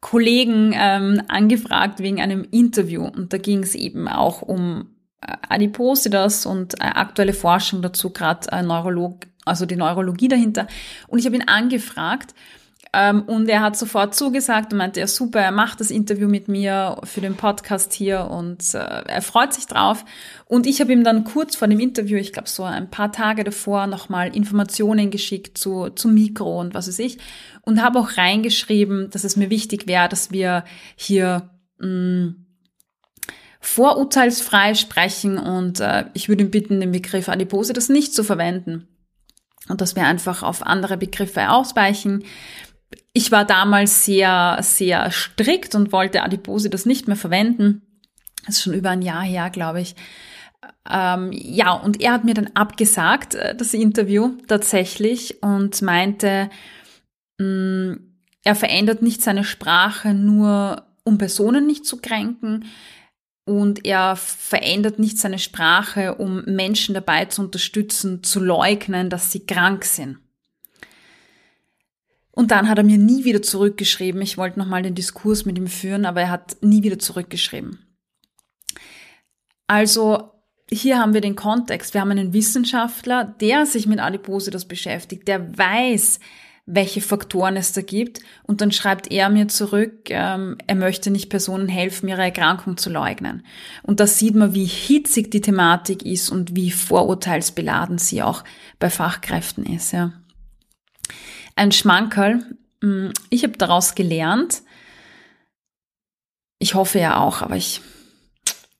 Kollegen 0.05 0.75
ähm, 0.77 1.23
angefragt 1.29 2.01
wegen 2.01 2.21
einem 2.21 2.47
Interview 2.51 3.07
und 3.07 3.33
da 3.33 3.39
ging 3.39 3.63
es 3.63 3.75
eben 3.75 4.07
auch 4.07 4.43
um 4.43 4.91
äh, 5.23 5.33
Adipositas 5.49 6.45
und 6.45 6.75
äh, 6.75 6.85
aktuelle 6.85 7.33
Forschung 7.33 7.81
dazu, 7.81 8.11
gerade 8.11 8.53
äh, 8.53 8.63
Neurolog, 8.63 9.21
also 9.47 9.65
die 9.65 9.77
Neurologie 9.77 10.29
dahinter. 10.29 10.67
Und 11.09 11.21
ich 11.21 11.25
habe 11.25 11.37
ihn 11.37 11.49
angefragt, 11.49 12.35
und 12.93 13.49
er 13.49 13.61
hat 13.61 13.77
sofort 13.77 14.15
zugesagt 14.15 14.73
und 14.73 14.79
meinte, 14.79 15.01
ja 15.01 15.07
super, 15.07 15.41
er 15.41 15.51
macht 15.51 15.81
das 15.81 15.91
Interview 15.91 16.29
mit 16.29 16.47
mir 16.47 17.01
für 17.05 17.21
den 17.21 17.35
Podcast 17.35 17.93
hier 17.93 18.29
und 18.31 18.75
äh, 18.75 18.79
er 18.79 19.23
freut 19.23 19.53
sich 19.53 19.67
drauf. 19.67 20.05
Und 20.47 20.67
ich 20.67 20.81
habe 20.81 20.93
ihm 20.93 21.03
dann 21.03 21.25
kurz 21.25 21.57
vor 21.57 21.67
dem 21.67 21.81
Interview, 21.81 22.19
ich 22.19 22.33
glaube 22.33 22.49
so 22.49 22.63
ein 22.63 22.91
paar 22.91 23.11
Tage 23.11 23.43
davor, 23.43 23.89
nochmal 23.89 24.37
Informationen 24.37 25.11
geschickt 25.11 25.59
zu, 25.59 25.91
zu 25.91 26.09
Mikro 26.09 26.61
und 26.61 26.75
was 26.75 26.87
weiß 26.87 27.01
ich. 27.01 27.19
Und 27.63 27.83
habe 27.83 27.99
auch 27.99 28.17
reingeschrieben, 28.17 29.11
dass 29.11 29.25
es 29.25 29.37
mir 29.37 29.51
wichtig 29.51 29.87
wäre, 29.89 30.09
dass 30.09 30.31
wir 30.31 30.65
hier 30.95 31.51
mh, 31.79 31.89
mm, 31.89 32.47
vorurteilsfrei 33.61 34.75
sprechen 34.75 35.39
und 35.39 35.81
äh, 35.81 36.05
ich 36.13 36.29
würde 36.29 36.45
ihn 36.45 36.51
bitten, 36.51 36.81
den 36.81 36.93
Begriff 36.93 37.29
Adipose 37.29 37.73
das 37.73 37.89
nicht 37.89 38.15
zu 38.15 38.23
verwenden 38.23 38.87
und 39.69 39.81
dass 39.81 39.97
wir 39.97 40.05
einfach 40.05 40.43
auf 40.43 40.65
andere 40.67 40.99
Begriffe 40.99 41.51
ausweichen 41.51 42.25
ich 43.13 43.31
war 43.33 43.45
damals 43.45 44.05
sehr, 44.05 44.59
sehr 44.61 45.11
strikt 45.11 45.75
und 45.75 45.93
wollte 45.93 46.23
Adipose 46.23 46.71
das 46.71 46.87
nicht 46.87 47.07
mehr 47.07 47.17
verwenden. 47.17 47.83
Das 48.47 48.57
ist 48.57 48.63
schon 48.63 48.75
über 48.75 48.91
ein 48.91 49.03
Jahr 49.03 49.23
her, 49.23 49.51
glaube 49.51 49.81
ich. 49.81 49.95
Ähm, 50.91 51.31
ja, 51.33 51.73
und 51.73 52.01
er 52.01 52.13
hat 52.13 52.25
mir 52.25 52.35
dann 52.35 52.51
abgesagt, 52.55 53.35
äh, 53.35 53.55
das 53.55 53.75
Interview 53.75 54.33
tatsächlich, 54.49 55.43
und 55.43 55.81
meinte, 55.83 56.51
mh, 57.39 57.47
mm, 57.47 58.11
er 58.47 58.55
verändert 58.55 59.01
nicht 59.01 59.23
seine 59.23 59.45
Sprache 59.45 60.13
nur, 60.13 60.87
um 61.05 61.17
Personen 61.17 61.67
nicht 61.67 61.87
zu 61.87 61.99
kränken, 61.99 62.67
und 63.47 63.85
er 63.85 64.17
verändert 64.17 64.99
nicht 64.99 65.19
seine 65.19 65.39
Sprache, 65.39 66.15
um 66.15 66.45
Menschen 66.47 66.95
dabei 66.95 67.27
zu 67.27 67.43
unterstützen, 67.43 68.23
zu 68.23 68.41
leugnen, 68.41 69.11
dass 69.11 69.33
sie 69.33 69.45
krank 69.45 69.85
sind. 69.85 70.19
Und 72.35 72.51
dann 72.51 72.69
hat 72.69 72.79
er 72.79 72.85
mir 72.85 72.99
nie 72.99 73.25
wieder 73.25 73.43
zurückgeschrieben. 73.43 74.21
Ich 74.21 74.37
wollte 74.37 74.59
nochmal 74.59 74.83
den 74.83 74.97
Diskurs 74.97 75.45
mit 75.45 75.57
ihm 75.57 75.69
führen, 75.69 76.05
aber 76.05 76.23
er 76.23 76.31
hat 76.31 76.57
nie 76.63 76.83
wieder 76.83 76.99
zurückgeschrieben. 76.99 77.79
Also 79.69 80.31
hier 80.71 80.99
haben 80.99 81.15
wir 81.15 81.21
den 81.21 81.37
Kontext. 81.37 81.95
Wir 81.95 82.01
haben 82.01 82.11
einen 82.11 82.33
Wissenschaftler, 82.33 83.25
der 83.41 83.67
sich 83.67 83.87
mit 83.87 84.01
Adipositas 84.01 84.65
beschäftigt, 84.65 85.29
der 85.29 85.57
weiß, 85.57 86.19
welche 86.67 87.03
Faktoren 87.03 87.57
es 87.57 87.73
da 87.73 87.83
gibt. 87.83 88.21
Und 88.43 88.61
dann 88.61 88.73
schreibt 88.73 89.13
er 89.13 89.29
mir 89.29 89.47
zurück, 89.47 90.11
ähm, 90.11 90.59
er 90.67 90.75
möchte 90.75 91.13
nicht 91.13 91.31
Personen 91.31 91.69
helfen, 91.69 92.09
ihre 92.09 92.23
Erkrankung 92.23 92.79
zu 92.79 92.91
leugnen. 92.91 93.47
Und 93.85 94.01
da 94.01 94.09
sieht 94.09 94.35
man, 94.35 94.55
wie 94.55 94.65
hitzig 94.65 95.31
die 95.31 95.41
Thematik 95.43 96.05
ist 96.05 96.31
und 96.31 96.57
wie 96.57 96.73
vorurteilsbeladen 96.73 97.99
sie 97.99 98.23
auch 98.23 98.43
bei 98.81 98.91
Fachkräften 98.91 99.67
ist. 99.67 99.93
Ja. 99.93 100.15
Ein 101.57 101.73
Schmankerl. 101.73 102.57
Mm, 102.81 103.11
ich 103.31 103.43
habe 103.45 103.57
daraus 103.57 103.95
gelernt. 103.95 104.63
Ich 106.59 106.75
hoffe 106.75 106.99
ja 106.99 107.21
auch, 107.21 107.43
aber 107.43 107.57
ich, 107.57 107.81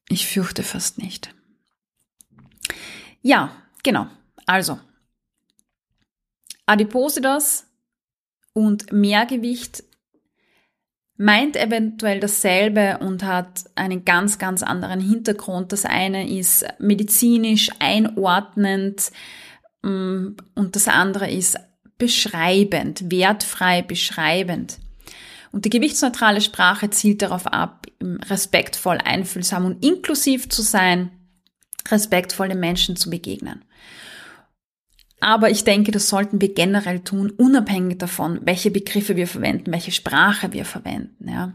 ich 0.09 0.27
fürchte 0.27 0.63
fast 0.63 0.99
nicht. 0.99 1.35
Ja, 3.23 3.51
genau. 3.83 4.07
Also, 4.47 4.79
Adipositas 6.67 7.67
und 8.53 8.93
Mehrgewicht 8.93 9.85
meint 11.17 11.57
eventuell 11.57 12.21
dasselbe 12.21 12.99
und 12.99 13.23
hat 13.23 13.65
einen 13.77 14.05
ganz, 14.05 14.39
ganz 14.39 14.63
anderen 14.63 15.01
Hintergrund. 15.01 15.73
Das 15.73 15.85
eine 15.85 16.29
ist 16.29 16.67
medizinisch 16.79 17.71
einordnend 17.79 19.13
mm, 19.83 20.29
und 20.55 20.77
das 20.77 20.89
andere 20.89 21.31
ist 21.31 21.59
beschreibend, 21.99 23.11
wertfrei 23.11 23.83
beschreibend. 23.83 24.79
Und 25.53 25.65
die 25.65 25.71
gewichtsneutrale 25.71 26.41
Sprache 26.41 26.91
zielt 26.91 27.23
darauf 27.23 27.47
ab, 27.47 27.87
respektvoll, 28.03 28.99
einfühlsam 28.99 29.65
und 29.65 29.85
inklusiv 29.85 30.49
zu 30.49 30.63
sein, 30.63 31.11
respektvoll 31.89 32.49
den 32.49 32.61
Menschen 32.61 32.97
zu 32.97 33.11
begegnen. 33.11 33.65
Aber 35.21 35.51
ich 35.51 35.65
denke, 35.65 35.91
das 35.91 36.09
sollten 36.09 36.41
wir 36.41 36.53
generell 36.53 37.01
tun, 37.01 37.31
unabhängig 37.31 37.99
davon, 37.99 38.41
welche 38.43 38.71
Begriffe 38.71 39.17
wir 39.17 39.27
verwenden, 39.27 39.73
welche 39.73 39.93
Sprache 39.93 40.53
wir 40.53 40.65
verwenden, 40.65 41.29
ja. 41.29 41.55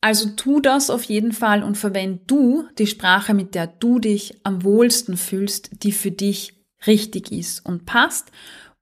Also 0.00 0.28
tu 0.30 0.60
das 0.60 0.90
auf 0.90 1.04
jeden 1.04 1.32
Fall 1.32 1.62
und 1.62 1.78
verwende 1.78 2.20
du 2.26 2.68
die 2.76 2.86
Sprache, 2.86 3.32
mit 3.32 3.54
der 3.54 3.66
du 3.66 3.98
dich 3.98 4.38
am 4.42 4.62
wohlsten 4.62 5.16
fühlst, 5.16 5.82
die 5.82 5.92
für 5.92 6.10
dich 6.10 6.62
richtig 6.86 7.32
ist 7.32 7.64
und 7.64 7.86
passt. 7.86 8.30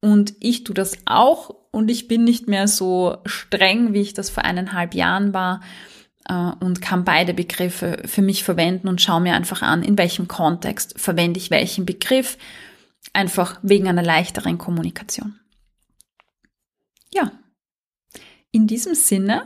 Und 0.03 0.35
ich 0.41 0.65
tu 0.65 0.75
das 0.75 0.99
auch 1.07 1.55
und 1.71 1.91
ich 1.91 2.09
bin 2.09 2.25
nicht 2.25 2.49
mehr 2.49 2.69
so 2.69 3.19
streng, 3.25 3.95
wie 3.95 4.01
ich 4.01 4.15
das 4.15 4.31
vor 4.31 4.45
eineinhalb 4.45 4.95
Jahren 4.95 5.33
war 5.33 5.61
äh, 6.29 6.53
und 6.61 6.83
kann 6.83 7.05
beide 7.05 7.35
Begriffe 7.35 8.03
für 8.05 8.21
mich 8.21 8.43
verwenden 8.43 8.89
und 8.89 9.01
schaue 9.01 9.21
mir 9.21 9.35
einfach 9.35 9.63
an, 9.63 9.83
in 9.83 9.97
welchem 9.97 10.27
Kontext 10.27 11.01
verwende 11.01 11.39
ich 11.39 11.51
welchen 11.51 11.87
Begriff, 11.87 12.37
einfach 13.13 13.61
wegen 13.63 13.87
einer 13.87 14.03
leichteren 14.03 14.59
Kommunikation. 14.59 15.39
Ja, 17.15 17.31
in 18.51 18.67
diesem 18.67 18.95
Sinne 18.95 19.45